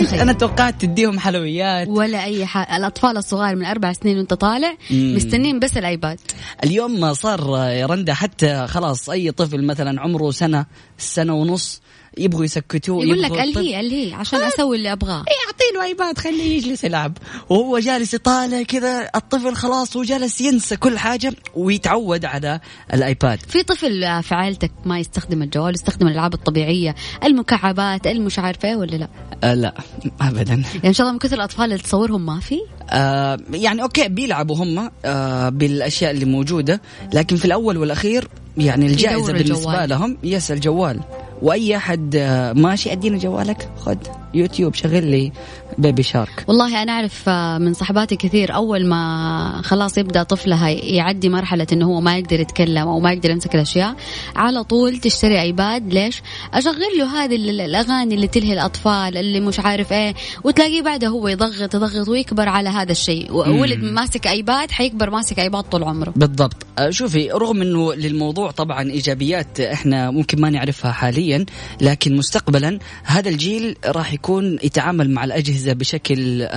تخيل. 0.00 0.20
أنا 0.20 0.32
توقعت 0.32 0.80
تديهم 0.80 1.18
حلويات. 1.18 1.88
ولا 1.88 2.24
أي 2.24 2.46
حاجة 2.46 2.76
الأطفال 2.76 3.16
الصغار 3.16 3.56
من 3.56 3.64
أربع 3.64 3.92
سنين 3.92 4.18
وأنت 4.18 4.34
طالع. 4.34 4.76
مستنين 4.90 5.58
بس 5.58 5.76
الأيباد. 5.76 6.18
اليوم 6.64 7.14
صار 7.14 7.70
يا 7.70 7.86
رندا 7.86 8.14
حتى 8.14 8.66
خلاص 8.66 9.10
أي 9.10 9.30
طفل 9.30 9.66
مثلا 9.66 10.00
عمره 10.00 10.30
سنة 10.30 10.66
سنة 10.98 11.34
ونص 11.34 11.82
يبغوا 12.18 12.44
يسكتوه 12.44 13.04
يقول 13.04 13.22
لك 13.22 13.32
الهي 13.32 13.80
الهي 13.80 14.14
عشان 14.14 14.38
أسوي 14.42 14.76
اللي 14.76 14.92
أبغاه. 14.92 15.24
إيه 15.28 15.34
اعطيله 15.46 15.84
ايباد 15.84 16.18
خليه 16.18 16.56
يجلس 16.56 16.84
يلعب. 16.84 17.18
وهو 17.48 17.78
جالس 17.78 18.14
يطالع 18.14 18.62
كذا 18.62 19.10
الطفل 19.16 19.54
خلاص 19.54 19.96
هو 19.96 20.02
جالس 20.02 20.40
ينسى 20.40 20.76
كل 20.76 20.98
حاجة 20.98 21.32
ويتعود 21.54 22.24
على 22.24 22.60
ال 22.94 23.01
iPad. 23.01 23.38
في 23.48 23.62
طفل 23.62 24.22
في 24.22 24.34
عائلتك 24.34 24.70
ما 24.84 24.98
يستخدم 24.98 25.42
الجوال 25.42 25.74
يستخدم 25.74 26.06
الألعاب 26.06 26.34
الطبيعية 26.34 26.94
المكعبات 27.24 28.06
المش 28.06 28.38
عارفه 28.38 28.68
إيه 28.68 28.76
ولا 28.76 28.96
لا؟ 28.96 29.08
آه 29.44 29.54
لا 29.54 29.74
ابدا. 30.20 30.52
يعني 30.52 30.88
إن 30.88 30.92
شاء 30.92 31.04
الله 31.06 31.12
من 31.12 31.18
كثر 31.18 31.36
الأطفال 31.36 31.64
اللي 31.64 31.78
تصورهم 31.78 32.26
ما 32.26 32.40
في؟ 32.40 32.58
آه 32.90 33.38
يعني 33.52 33.82
okay 33.82 34.08
بيلعبوا 34.08 34.56
هم 34.56 34.90
آه 35.04 35.48
بالأشياء 35.48 36.10
اللي 36.10 36.24
موجودة 36.24 36.80
لكن 37.12 37.36
في 37.36 37.44
الأول 37.44 37.76
والأخير 37.76 38.28
يعني 38.56 38.86
الجائزة 38.86 39.32
بالنسبة 39.32 39.54
الجوال. 39.72 39.88
لهم 39.88 40.18
yes 40.24 40.50
الجوال. 40.50 41.00
وأي 41.42 41.76
أحد 41.76 42.16
آه 42.16 42.52
ماشي 42.52 42.92
ادينا 42.92 43.18
جوالك. 43.18 43.68
خذ 43.78 43.96
يوتيوب 44.34 44.74
شغل 44.74 45.06
لي. 45.06 45.32
Baby 45.78 46.02
Shark. 46.02 46.44
والله 46.48 46.82
أنا 46.82 46.92
أعرف 46.92 47.28
آه، 47.28 47.58
من 47.58 47.74
صحباتي 47.74 48.16
كثير 48.16 48.54
أول 48.54 48.86
ما 48.86 49.60
خلاص 49.64 49.98
يبدأ 49.98 50.22
طفلها 50.22 50.68
يعدي 50.68 51.28
مرحلة 51.28 51.66
انه 51.72 51.86
هو 51.86 52.00
ما 52.00 52.18
يقدر 52.18 52.40
يتكلم 52.40 52.88
أو 52.88 53.00
ما 53.00 53.12
يقدر 53.12 53.30
يمسك 53.30 53.54
الأشياء 53.54 53.96
على 54.36 54.64
طول 54.64 54.98
تشتري 54.98 55.40
iPad 55.40 55.94
ليش؟ 55.94 56.22
أشغل 56.54 56.98
له 56.98 57.24
هذه 57.24 57.36
الأغاني 57.36 58.14
اللي 58.14 58.26
تلهي 58.26 58.52
الأطفال 58.52 59.16
اللي 59.16 59.40
مش 59.40 59.60
عارف 59.60 59.92
إيه 59.92 60.14
وتلاقيه 60.44 60.82
بعدها 60.82 61.08
هو 61.08 61.28
يضغط 61.28 61.74
يضغط 61.74 62.08
ويكبر 62.08 62.48
على 62.48 62.68
هذا 62.68 62.92
الشيء. 62.92 63.32
ولد 63.32 63.78
ماسك 63.78 64.26
iPad 64.26 64.70
حيكبر 64.70 65.10
ماسك 65.10 65.38
iPad 65.38 65.64
طول 65.64 65.84
عمره. 65.84 66.12
بالضبط. 66.16 66.66
آه، 66.78 66.90
شوفي 66.90 67.30
رغم 67.30 67.62
إنه 67.62 67.94
للموضوع 67.94 68.50
طبعا 68.50 68.90
إيجابيات 68.90 69.60
إحنا 69.60 70.10
ممكن 70.10 70.40
ما 70.40 70.50
نعرفها 70.50 70.92
حاليا 70.92 71.46
لكن 71.80 72.16
مستقبلا 72.16 72.78
هذا 73.04 73.28
الجيل 73.28 73.76
راح 73.86 74.12
يكون 74.12 74.58
يتعامل 74.62 75.10
مع 75.10 75.24
الأجهزة 75.24 75.65
بشكل 75.72 76.48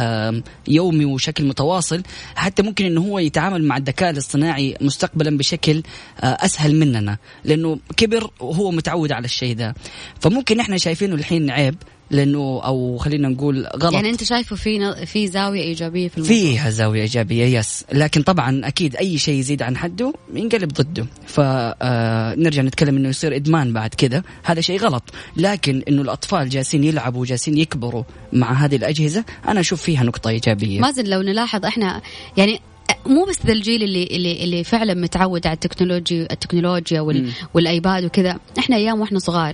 يومي 0.67 1.05
وشكل 1.05 1.43
متواصل 1.45 2.03
حتى 2.35 2.63
ممكن 2.63 2.85
إنه 2.85 3.01
هو 3.01 3.19
يتعامل 3.19 3.63
مع 3.63 3.77
الذكاء 3.77 4.09
الاصطناعي 4.09 4.75
مستقبلا 4.81 5.37
بشكل 5.37 5.83
آه، 6.19 6.25
أسهل 6.25 6.75
مننا 6.75 7.17
لأنه 7.43 7.79
كبر 7.97 8.31
وهو 8.39 8.71
متعود 8.71 9.11
على 9.11 9.25
الشيء 9.25 9.55
ذا 9.55 9.73
فممكن 10.19 10.59
إحنا 10.59 10.77
شايفينه 10.77 11.15
الحين 11.15 11.49
عيب 11.49 11.75
لأنه 12.11 12.61
أو 12.63 12.97
خلينا 12.97 13.29
نقول 13.29 13.67
غلط. 13.75 13.93
يعني 13.93 14.09
أنت 14.09 14.23
شايفه 14.23 14.55
في 14.55 15.05
في 15.05 15.27
زاوية 15.27 15.61
إيجابية 15.61 16.07
في 16.07 16.17
الموضوع؟ 16.17 16.37
فيها 16.37 16.69
زاوية 16.69 17.01
إيجابية 17.01 17.59
يس. 17.59 17.85
لكن 17.93 18.21
طبعا 18.21 18.61
أكيد 18.67 18.95
أي 18.95 19.17
شيء 19.17 19.39
يزيد 19.39 19.61
عن 19.61 19.77
حده 19.77 20.13
ينقلب 20.33 20.73
ضده. 20.73 21.05
فنرجع 21.27 22.61
آه، 22.61 22.65
نتكلم 22.65 22.97
إنه 22.97 23.09
يصير 23.09 23.35
إدمان 23.35 23.73
بعد 23.73 23.93
كذا 23.93 24.23
هذا 24.43 24.61
شيء 24.61 24.79
غلط. 24.79 25.03
لكن 25.37 25.83
إنه 25.87 26.01
الأطفال 26.01 26.49
جالسين 26.49 26.83
يلعبوا 26.83 27.25
جالسين 27.25 27.57
يكبروا 27.57 28.03
مع 28.33 28.53
هذه 28.53 28.75
الأجهزة 28.75 29.23
أنا 29.47 29.59
أشوف 29.59 29.81
فيها 29.81 30.03
نقطة 30.03 30.29
إيجابية. 30.29 30.79
مازن 30.79 31.03
لو 31.03 31.21
نلاحظ 31.21 31.65
إحنا 31.65 32.01
يعني 32.37 32.59
مو 33.05 33.25
بس 33.25 33.45
ذا 33.45 33.53
الجيل 33.53 33.83
اللي 33.83 34.03
اللي 34.03 34.43
اللي 34.43 34.63
فعلا 34.63 34.93
متعود 34.93 35.47
على 35.47 35.53
التكنولوجيا 35.53 36.27
التكنولوجيا 36.31 37.01
وال 37.01 37.31
والآيباد 37.53 38.03
وكذا. 38.03 38.39
إحنا 38.59 38.75
أيام 38.75 39.01
وإحنا 39.01 39.19
صغار. 39.19 39.53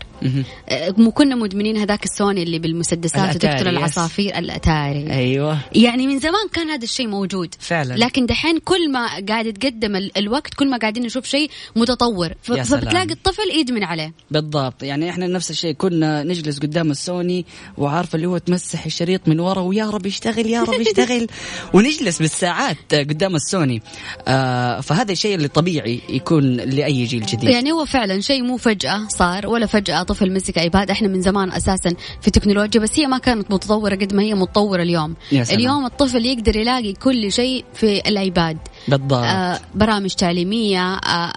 أه، 0.69 0.93
مو 0.97 1.11
كنا 1.11 1.35
مدمنين 1.35 1.77
هذاك 1.77 2.05
السوني 2.05 2.43
اللي 2.43 2.59
بالمسدسات 2.59 3.35
وتقتل 3.35 3.67
العصافير. 3.67 4.37
الأتاري. 4.37 5.11
أيوه. 5.11 5.59
يعني 5.75 6.07
من 6.07 6.19
زمان 6.19 6.47
كان 6.53 6.69
هذا 6.69 6.83
الشيء 6.83 7.07
موجود. 7.07 7.55
فعلا. 7.59 7.93
لكن 7.93 8.25
دحين 8.25 8.59
كل 8.59 8.91
ما 8.91 9.07
قاعد 9.29 9.45
يتقدم 9.45 10.09
الوقت 10.17 10.53
كل 10.53 10.69
ما 10.69 10.77
قاعدين 10.77 11.03
نشوف 11.03 11.25
شيء 11.25 11.49
متطور. 11.75 12.33
فبتلاقي 12.41 13.11
الطفل 13.11 13.49
يدمن 13.59 13.83
عليه. 13.83 14.13
بالضبط. 14.31 14.83
يعني 14.83 15.09
إحنا 15.09 15.27
نفس 15.27 15.51
الشيء. 15.51 15.73
كنا 15.73 16.23
نجلس 16.23 16.59
قدام 16.59 16.91
السوني 16.91 17.45
وعارفه 17.77 18.15
اللي 18.15 18.27
هو 18.27 18.37
تمسح 18.37 18.85
الشريط 18.85 19.27
من 19.27 19.39
ورا 19.39 19.61
ويا 19.61 19.89
رب 19.89 20.05
يشتغل 20.05 20.45
يا 20.45 20.63
رب 20.63 20.81
يشتغل. 20.81 21.27
ونجلس 21.73 22.21
بالساعات 22.21 22.77
قدام 22.93 23.34
قدام 23.35 23.65
السوني. 23.65 23.81
آه 24.27 24.81
فهذا 24.81 25.11
الشيء 25.11 25.35
اللي 25.35 25.47
طبيعي 25.47 26.01
يكون 26.09 26.55
لأي 26.55 27.03
جيل 27.03 27.25
جديد. 27.25 27.49
يعني 27.49 27.71
هو 27.71 27.85
فعلا 27.85 28.19
شيء 28.19 28.43
مو 28.43 28.57
فجأة 28.57 29.07
صار 29.07 29.47
ولا 29.47 29.65
فجأة 29.65 30.03
طفل 30.03 30.33
مسك 30.33 30.57
iPad 30.57 30.91
إحنا 30.91 31.07
من 31.07 31.21
زمان 31.21 31.51
أساسا 31.51 31.95
في 32.21 32.31
تكنولوجيا 32.31 32.81
بس 32.81 32.99
هي 32.99 33.07
ما 33.07 33.17
كانت 33.17 33.51
متطورة 33.51 33.95
قد 33.95 34.13
ما 34.13 34.23
هي 34.23 34.33
متطورة 34.33 34.81
اليوم. 34.81 35.15
اليوم 35.31 35.85
الطفل 35.85 36.25
يقدر 36.25 36.55
يلاقي 36.57 36.93
كل 36.93 37.31
شيء 37.31 37.65
في 37.73 37.99
ال 38.07 38.17
iPad 38.17 38.57
بالضبط. 38.87 39.13
آه 39.13 39.59
برامج 39.75 40.13
تعليمية 40.13 40.93
آه 40.95 41.33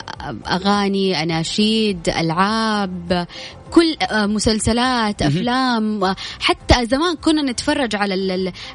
أغاني 0.46 1.22
أناشيد 1.22 2.08
ألعاب 2.08 3.26
كل 3.70 3.96
آه، 4.02 4.26
مسلسلات 4.26 5.22
أفلام 5.22 6.14
حتى 6.40 6.86
زمان 6.86 7.16
كنا 7.16 7.42
نتفرج 7.42 7.96
على 7.96 8.14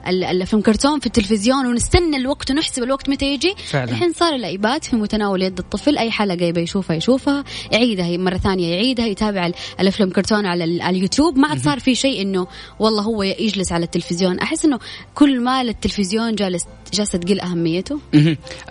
الفيلم 0.07 0.62
كرتون 0.62 1.00
في 1.00 1.05
التلفزيون 1.05 1.65
ونستنى 1.65 2.17
الوقت 2.17 2.51
ونحسب 2.51 2.83
الوقت 2.83 3.09
متى 3.09 3.33
يجي. 3.33 3.55
فعلا. 3.67 3.91
الحين 3.91 4.13
صار 4.13 4.35
الإيباد 4.35 4.83
في 4.83 4.95
متناول 4.95 5.41
يد 5.41 5.59
الطفل 5.59 5.97
أي 5.97 6.12
حلقة 6.12 6.45
يبي 6.45 6.62
يشوفها 6.62 6.95
يشوفها 6.95 7.43
يعيدها 7.71 8.17
مرة 8.17 8.38
ثانية 8.38 8.73
يعيدها 8.73 9.05
يتابع 9.05 9.51
الأفلام 9.79 10.09
كرتون 10.09 10.45
على 10.45 10.63
اليوتيوب. 10.63 11.38
ما 11.38 11.47
عاد 11.47 11.59
صار 11.59 11.79
في 11.79 11.95
شيء 11.95 12.21
إنه 12.21 12.47
والله 12.79 13.01
هو 13.01 13.23
يجلس 13.23 13.71
على 13.71 13.85
التلفزيون. 13.85 14.39
أحس 14.39 14.65
إنه 14.65 14.79
كل 15.15 15.39
ما 15.39 15.62
التلفزيون 15.62 16.35
جالس 16.35 16.63
جالسة 16.93 17.17
تقل 17.17 17.39
أهميته. 17.39 18.00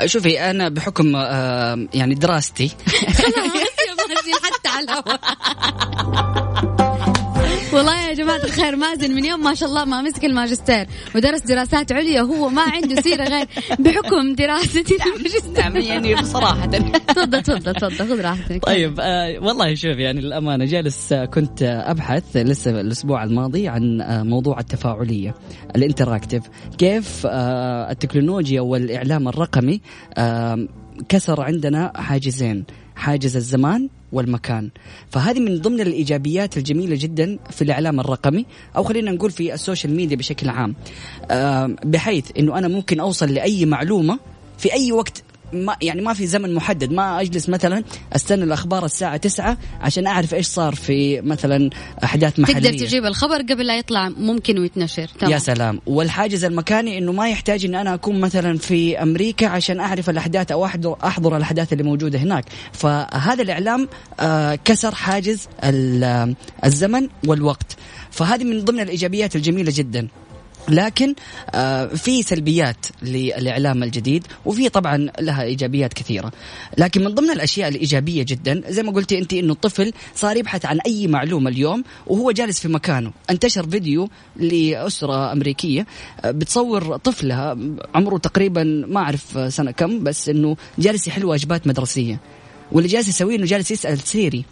شوفي 0.07 0.41
أنا 0.41 0.69
بحكم 0.69 1.17
آه، 1.17 1.89
يعني 1.95 2.15
دراستي. 2.15 2.71
حتى 4.43 4.69
على 4.69 4.85
الهواء. 4.85 5.21
والله 7.73 8.09
يا 8.09 8.15
جماعة 8.15 8.37
الخير 8.45 8.77
مازن 8.77 9.15
من 9.15 9.25
يوم 9.25 9.41
ما 9.45 9.55
شاء 9.55 9.69
الله 9.69 9.85
ما 9.85 10.03
مسك 10.03 10.25
الماجستير 10.25 10.87
ودرس 11.15 11.41
دراسات 11.41 11.93
عليا 11.93 12.21
هو 12.21 12.49
ما 12.49 12.63
عنده 12.63 13.01
سيرة 13.01 13.25
غير 13.25 13.47
بحكم 13.79 14.35
دراستي 14.35 14.97
نعم 15.59 15.77
يعني 15.77 16.15
بصراحة 16.15 16.67
تفضل 16.67 17.43
تفضل 17.43 17.75
تفضل 17.75 17.97
خذ 18.09 18.21
راحتك. 18.21 18.65
طيب 18.67 19.01
آه 19.01 19.39
والله 19.41 19.75
شوف 19.75 19.97
يعني 19.97 20.21
الأمانة 20.21 20.65
جالس 20.65 21.13
آه، 21.13 21.25
كنت 21.25 21.63
أبحث 21.63 22.37
لسه 22.37 22.81
الأسبوع 22.81 23.25
الماضي 23.25 23.69
عن 23.69 24.01
آه 24.01 24.23
موضوع 24.23 24.61
التفاعلية 24.61 25.35
ال 25.77 25.82
interactive. 25.82 26.43
كيف 26.79 27.27
آه 27.27 27.91
التكنولوجيا 27.91 28.61
والإعلام 28.61 29.29
الرقمي 29.29 29.81
آه 30.15 30.69
كسر 31.09 31.41
عندنا 31.41 31.93
حاجزين 31.97 32.65
حاجز 32.97 33.37
الزمان 33.37 33.89
والمكان. 34.13 34.71
فهذه 35.11 35.41
من 35.41 35.59
ضمن 35.61 35.81
الإيجابيات 35.81 36.57
الجميلة 36.57 36.97
جدا 37.01 37.39
في 37.51 37.63
الإعلام 37.63 38.01
الرقمي 38.01 38.47
أو 38.77 38.83
خلينا 38.83 39.13
نقول 39.13 39.31
في 39.31 39.55
ال 39.55 39.61
social 39.61 39.97
media 39.97 40.17
بشكل 40.17 40.49
عام. 40.49 40.75
بحيث 41.85 42.31
أنه 42.39 42.59
أنا 42.59 42.69
ممكن 42.69 43.01
أوصل 43.01 43.35
لأي 43.35 43.67
معلومة 43.67 44.19
في 44.59 44.73
أي 44.73 44.93
وقت 44.93 45.23
ما 45.53 45.77
يعني 45.83 46.03
ما 46.03 46.15
في 46.15 46.27
زمن 46.27 46.55
محدد. 46.55 46.93
ما 46.93 47.21
أجلس 47.21 47.49
مثلا 47.49 47.85
أستنى 48.17 48.45
الأخبار 48.45 48.85
الساعة 48.85 49.17
تسعة 49.17 49.59
عشان 49.81 50.07
أعرف 50.07 50.35
إيش 50.35 50.47
صار 50.47 50.75
في 50.75 51.21
مثلا 51.21 51.71
أحداث 52.05 52.41
محلية. 52.41 52.71
تقدر 52.71 52.79
تجيب 52.79 53.05
الخبر 53.05 53.37
قبل 53.37 53.67
لا 53.67 53.79
يطلع 53.79 54.09
ممكن 54.09 54.59
ويتنشر. 54.59 55.09
تمام. 55.19 55.33
يا 55.33 55.39
سلام. 55.39 55.81
والحاجز 55.87 56.45
المكاني 56.45 56.99
إنه 56.99 57.13
ما 57.13 57.29
يحتاج 57.29 57.65
إن 57.65 57.75
أنا 57.75 57.95
أكون 57.95 58.21
مثلا 58.21 58.59
في 58.59 59.03
أمريكا 59.03 59.47
عشان 59.47 59.81
أعرف 59.81 60.11
الأحداث 60.11 60.53
أو 60.53 60.65
احضر 60.65 60.97
أحضر 61.05 61.37
الأحداث 61.37 61.73
اللي 61.73 61.85
موجودة 61.85 62.19
هناك. 62.19 62.45
فهذا 62.73 63.43
الإعلام 63.43 63.89
آه، 64.21 64.55
كسر 64.65 64.95
حاجز 64.95 65.49
الزمن 66.65 67.09
والوقت. 67.27 67.77
فهذه 68.11 68.45
من 68.45 68.65
ضمن 68.65 68.81
الإيجابيات 68.81 69.37
الجميلة 69.37 69.73
جدا. 69.77 70.09
لكن 70.69 71.15
آه، 71.55 71.87
في 71.87 72.23
سلبيات 72.23 72.87
للإعلام 73.03 73.83
الجديد 73.83 74.27
وفي 74.45 74.69
طبعا 74.69 74.97
لها 75.21 75.43
إيجابيات 75.43 75.93
كثيرة. 75.93 76.33
لكن 76.79 77.05
من 77.05 77.15
ضمن 77.15 77.31
الأشياء 77.31 77.69
الإيجابية 77.69 78.23
جدا 78.23 78.63
زي 78.69 78.83
ما 78.83 78.93
قلتي 78.93 79.19
انت 79.19 79.33
إنه 79.33 79.53
الطفل 79.53 79.93
صار 80.15 80.37
يبحث 80.37 80.67
عن 80.67 80.79
أي 80.87 81.07
معلومة 81.07 81.51
اليوم 81.51 81.85
وهو 82.07 82.31
جالس 82.31 82.61
في 82.61 82.69
مكانه. 82.69 83.13
انتشر 83.31 83.69
فيديو 83.69 84.09
لأسرة 84.37 85.33
أمريكية 85.33 85.87
آه، 86.25 86.31
بتصور 86.31 86.97
طفلها 86.97 87.59
عمره 87.95 88.19
تقريبا 88.19 88.65
ما 88.89 89.01
أعرف 89.01 89.55
سنة 89.55 89.71
كم 89.71 90.05
بس 90.05 90.29
إنه 90.29 90.57
جالس 90.79 91.09
يحل 91.09 91.25
واجبات 91.25 91.67
مدرسية. 91.67 92.21
واللي 92.73 92.89
جالس 92.89 93.09
يسويه 93.09 93.37
إنه 93.37 93.47
جالس 93.47 93.71
يسأل 93.71 93.99
Siri. 93.99 94.45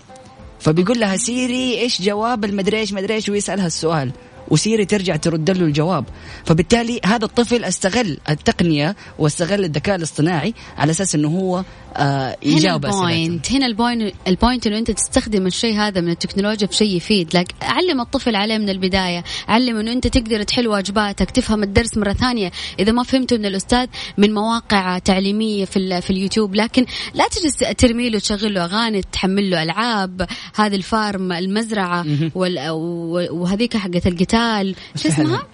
فبيقول 0.60 1.00
لها 1.00 1.16
Siri 1.16 1.80
إيش 1.80 2.02
جواب 2.02 2.44
المدري 2.44 2.78
إيش 2.78 2.92
مدري 2.92 3.14
إيش؟ 3.14 3.28
ويسألها 3.28 3.66
السؤال. 3.66 4.12
و 4.50 4.57
Siri 4.57 4.84
ترجع 4.84 5.16
ترد 5.16 5.50
له 5.50 5.64
الجواب. 5.64 6.04
فبالتالي 6.44 7.00
هذا 7.06 7.24
الطفل 7.24 7.64
استغل 7.64 8.18
التقنية 8.28 8.96
واستغل 9.18 9.64
الذكاء 9.64 9.96
الاصطناعي 9.96 10.54
على 10.78 10.90
أساس 10.90 11.14
إنه 11.14 11.28
هو 11.28 11.64
آه 11.96 12.36
يجاوب 12.42 12.86
هنا 12.86 12.94
ال 12.94 13.04
point 13.04 13.52
هنا 13.52 13.66
ال 13.66 13.74
point 13.74 14.14
ال 14.26 14.33
point 14.33 14.66
إنه 14.66 14.78
أنت 14.78 14.90
تستخدم 14.90 15.46
الشيء 15.46 15.76
هذا 15.76 16.00
من 16.00 16.10
التكنولوجيا 16.10 16.66
في 16.66 16.76
شيء 16.76 16.96
يفيد. 16.96 17.36
لك 17.36 17.54
علم 17.62 18.00
الطفل 18.00 18.36
عليه 18.36 18.58
من 18.58 18.68
البداية. 18.68 19.24
علم 19.48 19.76
إنه 19.76 19.92
أنت 19.92 20.06
تقدر 20.06 20.42
تحل 20.42 20.68
واجباتك 20.68 21.30
تفهم 21.30 21.62
الدرس 21.62 21.96
مرة 21.96 22.12
ثانية. 22.12 22.52
إذا 22.78 22.92
ما 22.92 23.02
فهمته 23.02 23.36
من 23.36 23.46
الأستاذ 23.46 23.86
من 24.18 24.34
مواقع 24.34 24.98
تعليمية 24.98 25.64
في 25.64 26.00
في 26.00 26.10
اليوتيوب. 26.10 26.54
لكن 26.54 26.86
لا 27.14 27.28
تجلس 27.28 27.56
ترمي 27.56 28.10
له 28.10 28.18
تشغل 28.18 28.54
له 28.54 28.64
أغاني 28.64 29.02
تحمل 29.02 29.50
له 29.50 29.62
ألعاب. 29.62 30.26
هذه 30.54 30.74
الفارم 30.74 31.32
المزرعة 31.32 32.06
وهذيك 33.30 33.76
حقت 33.76 34.06
القتال. 34.06 34.74
شو 34.96 35.08
اسمها؟ 35.08 35.46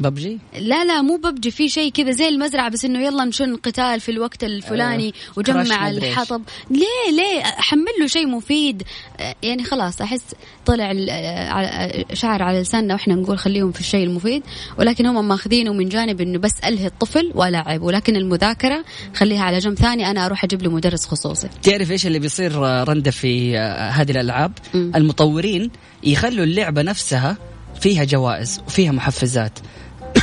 ببجي؟ 0.00 0.38
لا 0.58 0.84
لا 0.84 1.02
مو 1.02 1.16
ببجي 1.16 1.50
في 1.50 1.68
شيء 1.68 1.92
كذا 1.92 2.10
زي 2.10 2.28
المزرعة 2.28 2.70
بس 2.70 2.84
إنه 2.84 3.04
يلا 3.04 3.24
نشن 3.24 3.56
قتال 3.56 4.00
في 4.00 4.10
الوقت 4.10 4.44
الفلاني 4.44 5.08
آه 5.08 5.32
وجمع 5.36 5.90
الحطب. 5.90 6.42
ليه 6.70 7.16
ليه؟ 7.16 7.42
حمل 7.42 7.92
له 8.00 8.06
شيء 8.06 8.26
مفيد. 8.26 8.82
آه، 9.20 9.34
يعني 9.42 9.64
خلاص 9.64 10.00
أحس 10.00 10.22
طلع 10.66 10.92
آه، 11.10 12.04
شعر 12.12 12.42
على 12.42 12.60
لساننا 12.60 12.94
وإحنا 12.94 13.14
نقول 13.14 13.38
خليهم 13.38 13.72
في 13.72 13.80
الشيء 13.80 14.04
المفيد. 14.06 14.42
ولكن 14.78 15.06
هم 15.06 15.28
ماخذينه 15.28 15.72
من 15.72 15.88
جانب 15.88 16.20
إنه 16.20 16.38
بس 16.38 16.60
ألهي 16.64 16.86
الطفل 16.86 17.32
والعب 17.34 17.82
ولكن 17.82 18.16
المذاكرة 18.16 18.84
خليها 19.14 19.42
على 19.42 19.58
جنب 19.58 19.78
ثاني 19.78 20.10
أنا 20.10 20.26
أروح 20.26 20.44
أجيب 20.44 20.62
له 20.62 20.70
مدرس 20.70 21.06
خصوصي. 21.06 21.48
تعرف 21.62 21.90
إيش 21.90 22.06
اللي 22.06 22.18
بيصير 22.18 22.66
آه، 22.66 22.84
رنده 22.84 23.10
في 23.10 23.58
هذه 23.58 24.10
الألعاب؟ 24.10 24.52
م. 24.74 24.90
المطورين 24.96 25.70
يخلوا 26.02 26.44
اللعبة 26.44 26.82
نفسها 26.82 27.36
فيها 27.80 28.04
جوائز 28.04 28.60
وفيها 28.66 28.92
محفزات. 28.92 29.58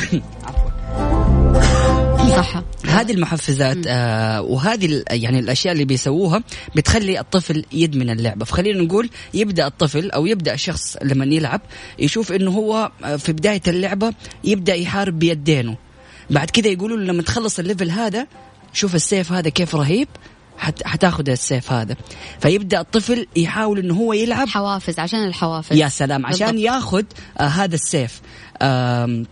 صح 2.38 2.63
هذه 2.86 3.12
المحفزات 3.12 3.78
آه 3.88 4.41
وهذه 4.41 5.04
يعني 5.12 5.39
الأشياء 5.39 5.74
اللي 5.74 5.86
بيسووها 5.86 6.43
بتخلي 6.76 7.20
الطفل 7.20 7.65
يدمن 7.72 8.10
اللعبة. 8.10 8.46
فخلينا 8.46 8.84
نقول 8.84 9.10
يبدأ 9.34 9.67
الطفل 9.67 10.12
أو 10.12 10.26
يبدأ 10.26 10.54
الشخص 10.54 10.98
لما 11.04 11.26
يلعب 11.26 11.62
يشوف 12.00 12.32
إنه 12.32 12.52
هو 12.52 12.91
آه، 13.04 13.15
في 13.15 13.34
بداية 13.34 13.62
اللعبة 13.67 14.13
يبدأ 14.43 14.74
يحارب 14.76 15.20
بيدينه. 15.20 15.78
بعد 16.30 16.50
كذا 16.50 16.67
يقولوا 16.67 16.98
له 16.98 17.04
لما 17.04 17.22
تخلص 17.22 17.60
ال 17.60 17.64
level 17.64 17.89
هذا 17.89 18.28
شوف 18.74 18.96
السيف 18.96 19.32
هذا 19.32 19.50
كيف 19.50 19.76
رهيب 19.76 20.08
حتاخذ 20.86 21.30
السيف 21.30 21.72
هذا. 21.72 21.96
فيبدأ 22.39 22.80
الطفل 22.80 23.28
يحاول 23.36 23.80
إنه 23.80 23.93
هو 23.93 24.13
يلعب. 24.13 24.48
حوافز 24.48 25.00
عشان 25.00 25.28
الحوافز. 25.28 25.78
يا 25.78 25.89
سلام 25.89 26.26
عشان 26.26 26.60
ياخذ 26.60 27.04
آه 27.39 27.43
هذا 27.43 27.76
السيف. 27.76 28.22
آه 28.62 29.24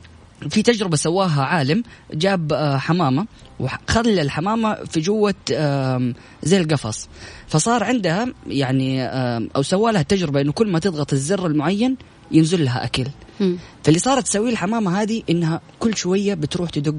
في 0.50 0.62
تجربة 0.62 0.98
سواها 0.98 1.42
عالم 1.42 1.84
جاب 2.14 2.54
آه 2.54 2.78
حمامة 2.78 3.26
وخلى 3.60 4.22
الحمامة 4.22 4.76
في 4.76 5.00
جوة 5.00 5.34
زي 6.44 6.58
القفص. 6.58 7.10
فصار 7.48 7.84
عندها 7.84 8.28
يعني 8.48 9.06
أو 9.56 9.62
سوى 9.62 9.92
لها 9.92 10.02
تجربة 10.02 10.42
إنه 10.42 10.52
كل 10.52 10.72
ما 10.72 10.80
تضغط 10.80 11.14
الزر 11.14 11.48
المعين 11.48 11.98
ينزل 12.32 12.66
لها 12.66 12.86
أكل. 12.86 13.06
فاللي 13.84 14.00
صارت 14.00 14.24
تسويه 14.24 14.50
الحمامة 14.52 15.02
هذه 15.02 15.24
إنها 15.30 15.62
كل 15.80 15.98
شوية 15.98 16.34
بتروح 16.34 16.70
تدق 16.70 16.96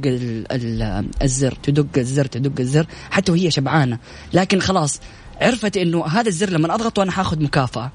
الزر 1.23 1.59
تدق 1.63 1.99
الزر 1.99 2.25
تدق 2.25 2.61
الزر 2.61 2.87
حتى 3.11 3.33
وهي 3.33 3.51
شبعانة. 3.51 3.99
لكن 4.33 4.61
خلاص 4.61 5.01
عرفت 5.41 5.77
إنه 5.77 6.07
هذا 6.07 6.29
الزر 6.29 6.51
لما 6.51 6.75
أضغطه 6.75 7.03
أنا 7.03 7.13
حاخذ 7.13 7.43
مكافأة. 7.43 7.93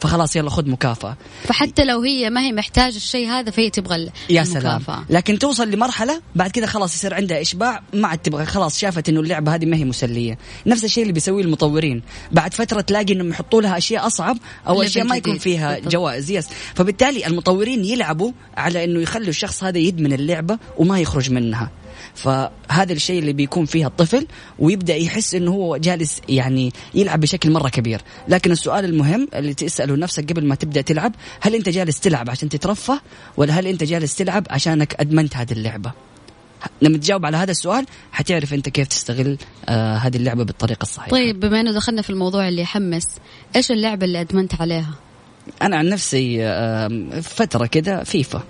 فخلاص 0.00 0.36
يلا 0.36 0.50
خذ 0.50 0.68
مكافأة. 0.70 1.16
فحتى 1.44 1.84
لو 1.84 2.00
هي 2.00 2.30
ما 2.30 2.40
هي 2.40 2.52
محتاجة 2.52 2.96
الشيء 2.96 3.28
هذا 3.28 3.50
فهي 3.50 3.70
تبغى 3.70 4.10
يا 4.30 4.44
سلام. 4.44 4.82
لكن 5.10 5.38
توصل 5.38 5.70
لمرحلة 5.70 6.20
بعد 6.34 6.50
كذا 6.50 6.66
خلاص 6.66 6.94
يصير 6.94 7.14
عندها 7.14 7.40
إشباع 7.40 7.82
ما 7.92 8.08
عاد 8.08 8.18
تبغى. 8.18 8.46
خلاص 8.46 8.78
شافت 8.78 9.08
إنه 9.08 9.20
اللعبة 9.20 9.54
هذه 9.54 9.66
ما 9.66 9.76
هي 9.76 9.84
مسلية. 9.84 10.38
نفس 10.66 10.84
الشيء 10.84 11.02
اللي 11.02 11.12
بيسويه 11.12 11.44
المطورين. 11.44 12.02
بعد 12.32 12.54
فترة 12.54 12.80
تلاقي 12.80 13.12
إنهم 13.12 13.30
يحطوا 13.30 13.62
لها 13.62 13.78
أشياء 13.78 14.06
أصعب 14.06 14.38
أو 14.68 14.82
أشياء 14.82 15.06
ما 15.06 15.16
يكون 15.16 15.38
فيها 15.38 15.78
جوائز. 15.78 16.30
يس 16.30 16.48
فبالتالي 16.74 17.26
المطورين 17.26 17.84
يلعبوا 17.84 18.32
على 18.56 18.84
إنه 18.84 19.00
يخلوا 19.00 19.28
الشخص 19.28 19.64
هذا 19.64 19.78
يدمن 19.78 20.12
اللعبة 20.12 20.58
وما 20.78 21.00
يخرج 21.00 21.30
منها. 21.30 21.70
فهذا 22.14 22.92
الشيء 22.92 23.18
اللي 23.18 23.32
بيكون 23.32 23.64
فيها 23.64 23.86
الطفل 23.86 24.26
ويبدأ 24.58 24.96
يحس 24.96 25.34
إنه 25.34 25.50
هو 25.50 25.76
جالس 25.76 26.20
يعني 26.28 26.72
يلعب 26.94 27.20
بشكل 27.20 27.50
مرة 27.50 27.68
كبير. 27.68 28.00
لكن 28.28 28.50
السؤال 28.50 28.84
المهم 28.84 29.28
اللي 29.34 29.54
تسأله 29.54 29.96
نفسك 29.96 30.32
قبل 30.32 30.46
ما 30.46 30.54
تبدأ 30.54 30.80
تلعب 30.80 31.14
هل 31.40 31.54
أنت 31.54 31.68
جالس 31.68 32.00
تلعب 32.00 32.30
عشان 32.30 32.48
تترفه 32.48 33.00
ولا 33.36 33.52
هل 33.52 33.66
أنت 33.66 33.84
جالس 33.84 34.16
تلعب 34.16 34.46
عشانك 34.50 35.00
أدمنت 35.00 35.36
هذه 35.36 35.52
اللعبة؟ 35.52 35.92
لما 36.82 36.98
تجاوب 36.98 37.26
على 37.26 37.36
هذا 37.36 37.50
السؤال 37.50 37.86
حتعرف 38.12 38.54
أنت 38.54 38.68
كيف 38.68 38.88
تستغل 38.88 39.38
آه 39.68 39.96
هذه 39.96 40.16
اللعبة 40.16 40.44
بالطريقة 40.44 40.82
الصحيحة. 40.82 41.10
طيب 41.10 41.40
بما 41.40 41.60
إنه 41.60 41.72
دخلنا 41.72 42.02
في 42.02 42.10
الموضوع 42.10 42.48
اللي 42.48 42.62
يحمس 42.62 43.06
إيش 43.56 43.70
اللعبة 43.70 44.06
اللي 44.06 44.20
أدمنت 44.20 44.54
عليها؟ 44.54 44.94
أنا 45.62 45.76
عن 45.76 45.88
نفسي 45.88 46.44
آه 46.44 47.20
فترة 47.20 47.66
كده 47.66 48.04
فيفا. 48.04 48.42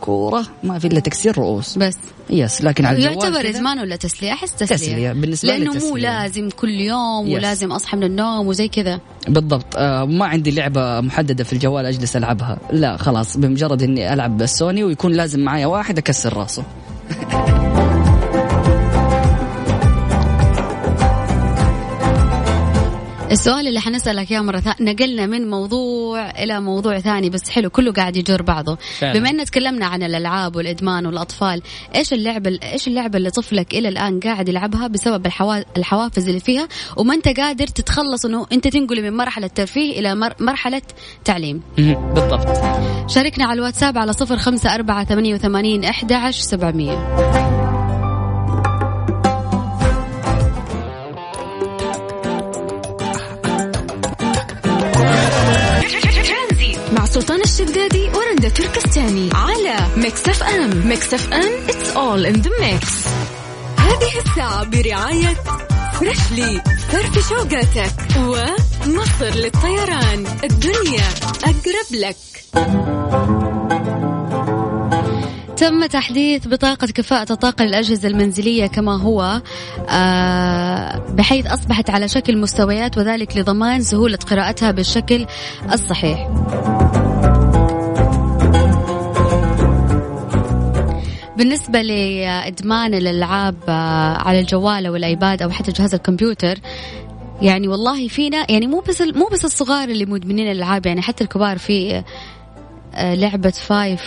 كورة 0.00 0.46
ما 0.62 0.78
في 0.78 0.86
إلا 0.86 1.00
تكسير 1.00 1.38
رؤوس. 1.38 1.78
بس. 1.78 1.96
Yes 2.30 2.62
لكن 2.64 2.84
على 2.84 2.96
الجوال 2.96 3.14
يعتبر 3.14 3.48
إدمان 3.48 3.78
ولا 3.78 3.96
تسلية؟ 3.96 4.32
أحس 4.32 4.52
تسلية, 4.52 4.76
تسلية 4.76 5.12
بالنسبة 5.12 5.48
لأنه 5.48 5.74
مو 5.74 5.96
لازم 5.96 6.50
كل 6.50 6.70
يوم 6.70 7.26
yes. 7.26 7.34
ولازم 7.34 7.72
أصحى 7.72 7.96
من 7.96 8.02
النوم 8.02 8.46
وزي 8.46 8.68
كذا. 8.68 9.00
بالضبط. 9.28 9.76
آه 9.76 10.04
ما 10.04 10.26
عندي 10.26 10.50
لعبة 10.50 11.00
محددة 11.00 11.44
في 11.44 11.52
الجوال 11.52 11.86
أجلس 11.86 12.16
ألعبها. 12.16 12.58
لا 12.72 12.96
خلاص 12.96 13.36
بمجرد 13.36 13.82
إني 13.82 14.12
ألعب 14.12 14.38
بالسوني 14.38 14.84
ويكون 14.84 15.12
لازم 15.12 15.40
معايا 15.40 15.66
واحد 15.66 15.98
أكسر 15.98 16.36
راسه. 16.36 16.64
السؤال 23.30 23.68
اللي 23.68 23.80
حنسألك 23.80 24.30
يا 24.30 24.40
مرة 24.40 24.60
ثانية 24.60 24.92
نقلنا 24.92 25.26
من 25.26 25.50
موضوع 25.50 26.30
إلى 26.30 26.60
موضوع 26.60 26.98
ثاني 26.98 27.30
بس 27.30 27.50
حلو 27.50 27.70
كله 27.70 27.92
قاعد 27.92 28.16
يجر 28.16 28.42
بعضه. 28.42 28.78
فعلا. 28.98 29.18
بما 29.18 29.30
أن 29.30 29.44
تكلمنا 29.44 29.86
عن 29.86 30.02
الألعاب 30.02 30.56
والإدمان 30.56 31.06
والأطفال 31.06 31.62
إيش 31.94 32.12
اللعبة 32.12 32.58
إيش 32.62 32.88
اللعبة 32.88 33.18
اللي 33.18 33.30
طفلك 33.30 33.74
إلى 33.74 33.88
الآن 33.88 34.20
قاعد 34.20 34.48
يلعبها 34.48 34.86
بسبب 34.86 35.26
الحوا... 35.26 35.62
الحوافز 35.76 36.28
اللي 36.28 36.40
فيها؟ 36.40 36.68
وما 36.96 37.14
أنت 37.14 37.28
قادر 37.28 37.66
تتخلص 37.66 38.24
أنه 38.24 38.46
أنت 38.52 38.68
تنقل 38.68 39.02
من 39.02 39.16
مرحلة 39.16 39.46
ترفيه 39.46 40.00
إلى 40.00 40.14
مر... 40.14 40.34
مرحلة 40.40 40.82
تعليم. 41.24 41.62
بالضبط. 42.14 42.46
شاركنا 43.10 43.44
على 43.44 43.58
الواتساب 43.58 43.98
على 43.98 44.12
صفر 44.12 44.36
خمسة 44.36 44.74
أربعة 44.74 45.04
ثمانية 45.04 45.34
وثمانين 45.34 45.84
أحد 45.84 46.12
عشر 46.12 46.42
سبعمية. 46.42 47.57
الشدادي 57.60 58.08
ورندا 58.08 58.48
تركستاني 58.48 59.30
على 59.34 59.76
Mix 59.96 60.28
FM. 60.28 60.88
Mix 60.88 61.14
FM 61.14 61.66
it's 61.66 61.88
all 61.88 62.32
in 62.32 62.42
the 62.42 62.50
mix. 62.50 63.08
هذه 63.78 64.18
الساعة 64.26 64.64
برعاية 64.64 65.34
Freshly. 65.92 66.62
فرفش 66.88 67.28
أوقاتك 67.28 67.92
ومصر 68.16 69.34
للطيران. 69.34 70.26
الدنيا 70.44 71.04
أقرب 71.44 71.90
لك. 71.90 72.16
تم 75.56 75.86
تحديث 75.86 76.48
بطاقة 76.48 76.86
كفاءة 76.86 77.32
الطاقة 77.32 77.64
للأجهزة 77.64 78.08
المنزلية 78.08 78.66
كما 78.66 79.02
هو 79.02 79.42
آه، 79.88 80.98
بحيث 80.98 81.46
أصبحت 81.46 81.90
على 81.90 82.08
شكل 82.08 82.38
مستويات 82.38 82.98
وذلك 82.98 83.36
لضمان 83.36 83.82
سهولة 83.82 84.18
قراءتها 84.30 84.70
بالشكل 84.70 85.26
الصحيح. 85.72 86.28
بالنسبة 91.38 91.82
لإدمان 91.82 92.94
الألعاب 92.94 93.56
آه، 93.68 94.18
على 94.18 94.40
الجوال 94.40 94.86
أو 94.86 94.96
الأيباد 94.96 95.42
أو 95.42 95.50
حتى 95.50 95.72
جهاز 95.72 95.94
الكمبيوتر 95.94 96.58
يعني 97.42 97.68
والله 97.68 98.08
فينا 98.08 98.50
يعني 98.50 98.66
مو 98.66 98.80
بس 98.88 99.00
مو 99.00 99.28
بس 99.32 99.44
الصغار 99.44 99.88
اللي 99.88 100.06
مدمنين 100.06 100.50
الألعاب 100.50 100.86
يعني 100.86 101.02
حتى 101.02 101.24
الكبار 101.24 101.58
في 101.58 102.02
آه، 102.94 103.14
لعبة 103.14 103.50
فايف 103.50 104.02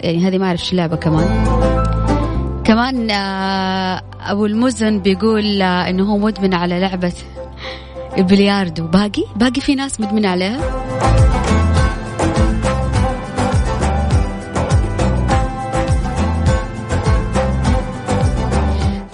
يعني 0.00 0.26
هذه 0.26 0.38
ما 0.38 0.46
أعرف 0.46 0.72
اللعبة 0.72 0.96
كمان. 0.96 1.44
كمان 2.64 3.10
آه، 3.10 4.02
أبو 4.20 4.46
المزن 4.46 4.98
بيقول 4.98 5.62
إنه 5.62 6.04
هو 6.04 6.18
مدمن 6.18 6.54
على 6.54 6.80
لعبة 6.80 7.12
البلياردو 8.18 8.86
باقي؟ 8.86 9.24
باقي 9.36 9.60
في 9.60 9.74
ناس 9.74 10.00
مدمنة 10.00 10.28
عليها؟ 10.28 10.60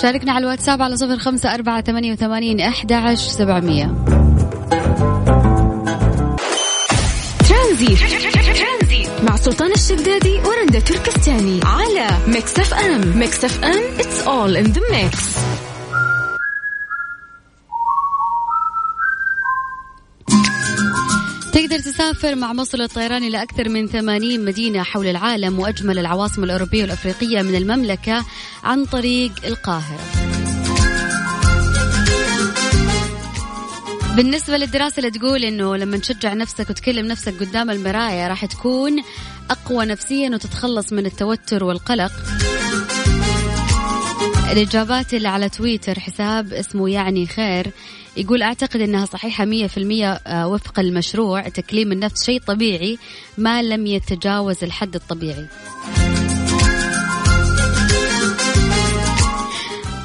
شاركنا 0.07 0.33
على 0.33 0.45
الواتساب 0.45 0.83
على 0.83 0.97
صفر 0.97 1.19
خمسة 1.19 1.55
أربعة 1.55 1.81
ثمانية 1.81 2.13
وثمانين 2.13 2.61
أحد 2.61 2.93
عشر 2.93 3.29
سبعمية 3.29 3.85
مع 9.23 9.37
سلطان 9.37 9.73
الشدادي 9.73 10.39
ورندا 10.45 10.81
تركستاني 10.81 11.61
على 11.65 12.09
Mix 12.27 12.59
FM. 12.59 13.19
Mix 13.19 13.45
FM 13.45 13.83
it's 13.99 14.27
all 14.27 14.57
in 14.57 14.73
the 14.73 14.81
mix. 14.93 15.46
تسافر 22.17 22.35
مع 22.35 22.53
مصر 22.53 22.79
للطيران 22.79 23.25
إلى 23.25 23.43
أكثر 23.43 23.69
من 23.69 23.87
80 23.87 24.45
مدينة 24.45 24.83
حول 24.83 25.07
العالم 25.07 25.59
وأجمل 25.59 25.99
العواصم 25.99 26.45
الأوروبية 26.45 26.83
والأفريقية 26.83 27.43
من 27.43 27.55
المملكة 27.55 28.25
عن 28.65 28.85
طريق 28.85 29.33
القاهرة 29.45 30.01
بالنسبة 34.17 34.57
للدراسة 34.57 34.99
اللي 34.99 35.11
تقول 35.11 35.45
إنه 35.45 35.77
لما 35.77 35.99
تشجع 35.99 36.35
نفسك 36.35 36.71
وتكلم 36.71 37.07
نفسك 37.07 37.41
قدام 37.41 37.71
المراية 37.71 38.29
راح 38.29 38.45
تكون 38.45 39.03
أقوى 39.51 39.87
نفسيا 39.87 40.31
وتتخلص 40.31 40.93
من 40.93 41.07
التوتر 41.07 41.65
والقلق. 41.65 42.13
الإجابات 44.53 45.15
اللي 45.15 45.29
على 45.29 45.49
تويتر 45.49 46.01
حساب 46.01 46.53
اسمه 46.53 46.91
يعني 46.91 47.27
خير 47.27 47.71
يقول 48.17 48.43
أعتقد 48.43 48.81
أنها 48.81 49.07
صحيحة 49.07 49.45
مية 49.45 49.67
في 49.67 49.77
المية 49.77 50.13
آه، 50.13 50.49
وفق 50.49 50.81
المشروع 50.81 51.49
تكليم 51.49 51.93
النفس 51.93 52.25
شيء 52.25 52.41
طبيعي 52.41 52.99
ما 53.39 53.63
لم 53.63 53.87
يتجاوز 53.87 54.65
الحد 54.65 54.95
الطبيعي. 54.95 55.47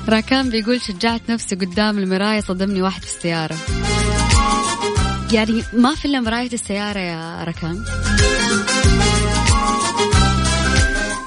راكان 0.09 0.49
بيقول 0.49 0.81
شجعت 0.81 1.21
نفسي 1.29 1.55
قدام 1.55 1.99
المراية 1.99 2.41
صدمني 2.41 2.81
واحد 2.81 3.01
في 3.01 3.17
السيارة. 3.17 3.55
يعني 5.33 5.63
ما 5.73 5.95
في 5.95 6.05
إلا 6.05 6.19
مراية 6.19 6.53
السيارة 6.53 6.99
يا 6.99 7.43
ركان 7.43 7.83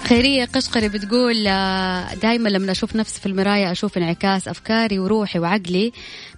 خيرية 0.04 0.44
قشقري 0.44 0.88
بتقول 0.88 1.46
آه، 1.46 2.14
دائما 2.14 2.48
لما 2.48 2.72
أشوف 2.72 2.96
نفسي 2.96 3.20
في 3.20 3.26
المراية 3.26 3.72
أشوف 3.72 3.98
انعكاس 3.98 4.48
أفكاري 4.48 4.98
وروحي 4.98 5.38
وعقلي. 5.38 5.92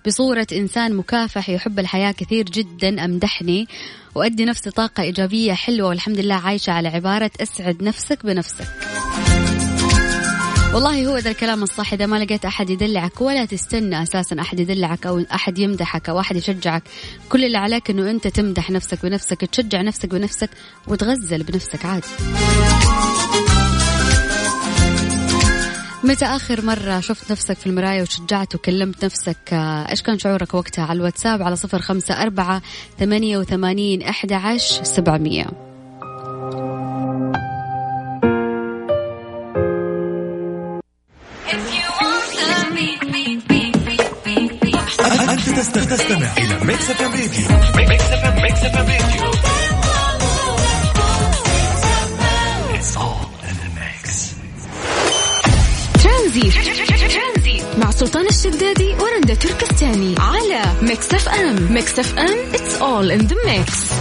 بصورة 0.07 0.47
إنسان 0.53 0.95
مكافح 0.95 1.49
يحب 1.49 1.79
الحياة 1.79 2.13
كثير 2.13 2.45
جدا 2.45 3.05
أمدحني 3.05 3.69
وأدي 4.15 4.45
نفسي 4.45 4.71
طاقة 4.71 5.03
إيجابية 5.03 5.53
حلوة 5.53 5.89
والحمد 5.89 6.19
لله 6.19 6.35
عايشة 6.35 6.71
على 6.71 6.89
عبارة 6.89 7.31
أسعد 7.41 7.83
نفسك 7.83 8.27
بنفسك. 8.27 8.67
والله 10.75 11.07
هو 11.07 11.19
ذا 11.19 11.31
الكلام 11.31 11.63
الصح 11.63 11.93
إذا 11.93 12.07
ما 12.07 12.17
لقيت 12.17 12.45
أحد 12.45 12.71
يدلعك 12.71 13.21
ولا 13.21 13.45
تستنى 13.45 14.03
أساسا 14.03 14.41
أحد 14.41 14.61
يدلعك 14.61 15.07
أو 15.07 15.25
أحد 15.35 15.59
يمدحك 15.59 16.09
أو 16.09 16.21
أحد 16.21 16.37
يشجعك 16.37 16.83
كل 17.29 17.45
اللي 17.45 17.59
عليك 17.59 17.91
أنه 17.91 18.11
أنت 18.11 18.27
تمدح 18.29 18.71
نفسك 18.71 19.07
بنفسك 19.07 19.45
تشجع 19.45 19.83
نفسك 19.83 20.09
بنفسك 20.09 20.51
وتغزل 20.87 21.43
بنفسك 21.43 21.85
عادي. 21.85 22.07
متى 26.07 26.25
آخر 26.25 26.65
مرة 26.65 27.01
شفت 27.01 27.33
نفسك 27.33 27.57
في 27.57 27.67
المراية 27.67 28.03
وشجعت 28.03 28.55
وكلمت 28.55 29.05
نفسك؟ 29.05 29.53
آه، 29.53 29.91
إيش 29.91 30.03
كان 30.03 30.19
شعورك 30.19 30.55
وقتها؟ 30.55 30.85
على 30.85 30.97
الواتساب 30.97 31.43
على 31.43 31.57
صفر 31.57 31.79
خمسة 31.79 32.23
أربعة 32.23 32.63
ثمانية 32.99 33.39
وثمانين 33.39 34.03
أحد 34.03 34.33
عشر 34.33 34.85
سبعمية. 34.85 35.47
أنت 45.31 45.49
تستمع 45.51 46.37
إلى 46.39 46.65
Mix 46.65 46.91
FM 46.91 47.11
Radio 47.11 47.49
Mix 48.43 48.65
FM 48.65 48.77
Radio 48.77 49.56
ترانزي 56.41 57.63
مع 57.79 57.91
سلطان 57.91 58.27
الشدادي 58.27 58.95
ورندا 58.95 59.35
تركستاني 59.35 60.15
على 60.19 60.63
Mix 60.83 61.15
FM. 61.15 61.73
Mix 61.73 61.99
FM 61.99 62.53
it's 62.53 62.81
all 62.81 63.21
in 63.21 63.29
the 63.29 63.35
mix. 63.35 63.93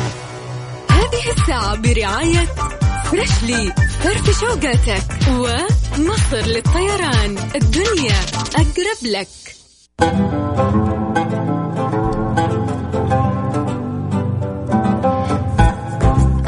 هذه 0.91 1.32
الساعة 1.38 1.76
برعاية 1.76 2.45
Freshly 3.12 3.73
فرفش 4.03 4.39
أوقاتك 4.39 5.03
ومصر 5.30 6.48
للطيران. 6.48 7.38
الدنيا 7.56 8.19
أقرب 8.56 9.04
لك. 9.04 9.28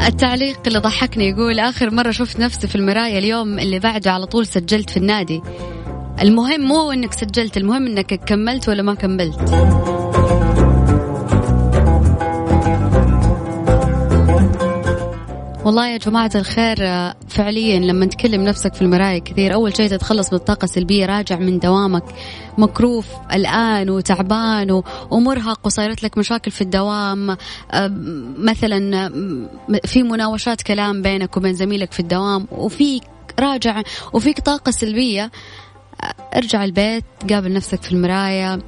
التعليق 0.06 0.58
اللي 0.66 0.78
ضحكني 0.78 1.28
يقول 1.28 1.58
آخر 1.58 1.90
مرة 1.90 2.10
شفت 2.10 2.40
نفسي 2.40 2.68
في 2.68 2.74
المراية 2.74 3.18
اليوم 3.18 3.58
اللي 3.58 3.78
بعده 3.78 4.12
على 4.12 4.26
طول 4.26 4.46
سجلت 4.46 4.90
في 4.90 4.96
النادي. 4.96 5.42
المهم 6.20 6.60
مو 6.60 6.92
إنك 6.92 7.12
سجلت 7.12 7.56
المهم 7.56 7.86
إنك 7.86 8.14
كملت 8.14 8.68
ولا 8.68 8.82
ما 8.82 8.94
كملت. 8.94 9.38
والله 15.64 15.88
يا 15.88 15.96
جماعة 15.96 16.30
الخير 16.34 16.76
فعليا 17.28 17.78
لما 17.78 18.06
تكلم 18.06 18.44
نفسك 18.44 18.74
في 18.74 18.82
المراية 18.82 19.18
كثير 19.18 19.54
أول 19.54 19.76
شيء 19.76 19.90
تتخلص 19.90 20.32
من 20.32 20.38
الطاقة 20.38 20.64
السلبية 20.64 21.06
راجع 21.06 21.36
من 21.38 21.58
دوامك. 21.58 22.04
مكروف 22.58 23.06
الآن 23.32 23.90
وتعبان 23.90 24.82
ومرهق 25.10 25.66
وصايرت 25.66 26.02
لك 26.02 26.18
مشاكل 26.18 26.50
في 26.50 26.60
الدوام. 26.60 27.36
مثلا 28.38 29.10
في 29.84 30.02
مناوشات 30.02 30.62
كلام 30.62 31.02
بينك 31.02 31.36
وبين 31.36 31.54
زميلك 31.54 31.92
في 31.92 32.00
الدوام 32.00 32.46
وفيك 32.52 33.02
راجع 33.40 33.82
وفيك 34.12 34.40
طاقة 34.40 34.70
سلبية. 34.70 35.30
ارجع 36.36 36.64
البيت 36.64 37.04
قابل 37.30 37.52
نفسك 37.52 37.82
في 37.82 37.92
المراية 37.92 38.58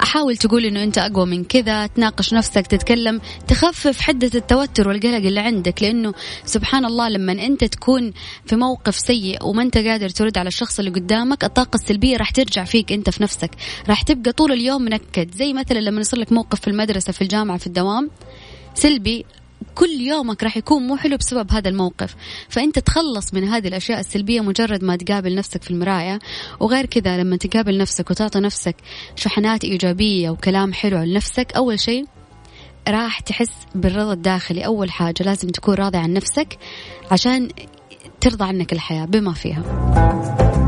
حاول 0.00 0.36
تقول 0.36 0.64
إنه 0.64 0.82
أنت 0.82 0.98
أقوى 0.98 1.26
من 1.26 1.44
كذا 1.44 1.86
تناقش 1.86 2.34
نفسك 2.34 2.66
تتكلم 2.66 3.20
تخفف 3.48 4.00
حدة 4.00 4.30
التوتر 4.34 4.88
والقلق 4.88 5.16
اللي 5.26 5.40
عندك. 5.40 5.82
لأنه 5.82 6.14
سبحان 6.44 6.84
الله 6.84 7.08
لما 7.08 7.32
أنت 7.32 7.64
تكون 7.64 8.12
في 8.46 8.56
موقف 8.56 8.96
سيء 8.96 9.44
وما 9.44 9.62
أنت 9.62 9.78
قادر 9.78 10.08
ترد 10.08 10.38
على 10.38 10.48
الشخص 10.48 10.78
اللي 10.78 10.90
قدامك 10.90 11.44
الطاقة 11.44 11.76
السلبية 11.76 12.16
راح 12.16 12.30
ترجع 12.30 12.64
فيك 12.64 12.92
أنت 12.92 13.10
في 13.10 13.22
نفسك. 13.22 13.50
راح 13.88 14.02
تبقى 14.02 14.32
طول 14.32 14.52
اليوم 14.52 14.82
منكد. 14.82 15.34
زي 15.34 15.52
مثلا 15.52 15.78
لما 15.78 16.00
يصير 16.00 16.18
لك 16.18 16.32
موقف 16.32 16.60
في 16.60 16.68
المدرسة 16.68 17.12
في 17.12 17.22
الجامعة 17.22 17.58
في 17.58 17.66
الدوام 17.66 18.10
سلبي 18.74 19.24
كل 19.74 19.90
يومك 19.90 20.42
راح 20.42 20.56
يكون 20.56 20.86
مو 20.86 20.96
حلو 20.96 21.16
بسبب 21.16 21.52
هذا 21.52 21.68
الموقف. 21.68 22.14
فأنت 22.48 22.78
تخلص 22.78 23.34
من 23.34 23.44
هذه 23.44 23.68
الأشياء 23.68 24.00
السلبية 24.00 24.40
مجرد 24.40 24.84
ما 24.84 24.96
تقابل 24.96 25.34
نفسك 25.34 25.62
في 25.62 25.70
المراية. 25.70 26.18
وغير 26.60 26.86
كذا 26.86 27.18
لما 27.18 27.36
تقابل 27.36 27.78
نفسك 27.78 28.10
وتعطي 28.10 28.40
نفسك 28.40 28.76
شحنات 29.16 29.64
إيجابية 29.64 30.30
وكلام 30.30 30.72
حلو 30.72 30.98
لنفسك 30.98 31.52
أول 31.56 31.80
شيء 31.80 32.04
راح 32.88 33.20
تحس 33.20 33.52
بالرضا 33.74 34.12
الداخلي. 34.12 34.66
أول 34.66 34.90
حاجة 34.90 35.22
لازم 35.24 35.48
تكون 35.48 35.74
راضي 35.74 35.98
عن 35.98 36.12
نفسك 36.12 36.58
عشان 37.10 37.48
ترضى 38.20 38.44
عنك 38.44 38.72
الحياة 38.72 39.04
بما 39.04 39.32
فيها. 39.32 40.61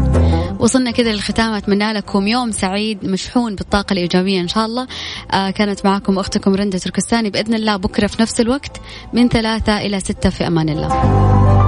وصلنا 0.65 0.91
كذا 0.91 1.13
للختام. 1.13 1.53
أتمنى 1.53 1.93
لكم 1.93 2.27
يوم 2.27 2.51
سعيد 2.51 3.05
مشحون 3.05 3.55
بالطاقة 3.55 3.93
الإيجابية 3.93 4.41
إن 4.41 4.49
شاء 4.49 4.67
الله. 4.67 4.87
آه 5.33 5.51
كانت 5.51 5.87
معكم 5.87 6.19
أختكم 6.19 6.55
رندة 6.55 6.79
تركستاني 6.79 7.31
بإذن 7.31 7.55
الله 7.55 7.77
بكرة 7.77 8.07
في 8.07 8.23
نفس 8.23 8.41
الوقت 8.41 8.81
من 9.13 9.29
ثلاثة 9.29 9.79
إلى 9.79 10.01
ستة 10.01 10.31
في 10.31 10.47
أمان 10.47 10.69
الله. 10.69 11.64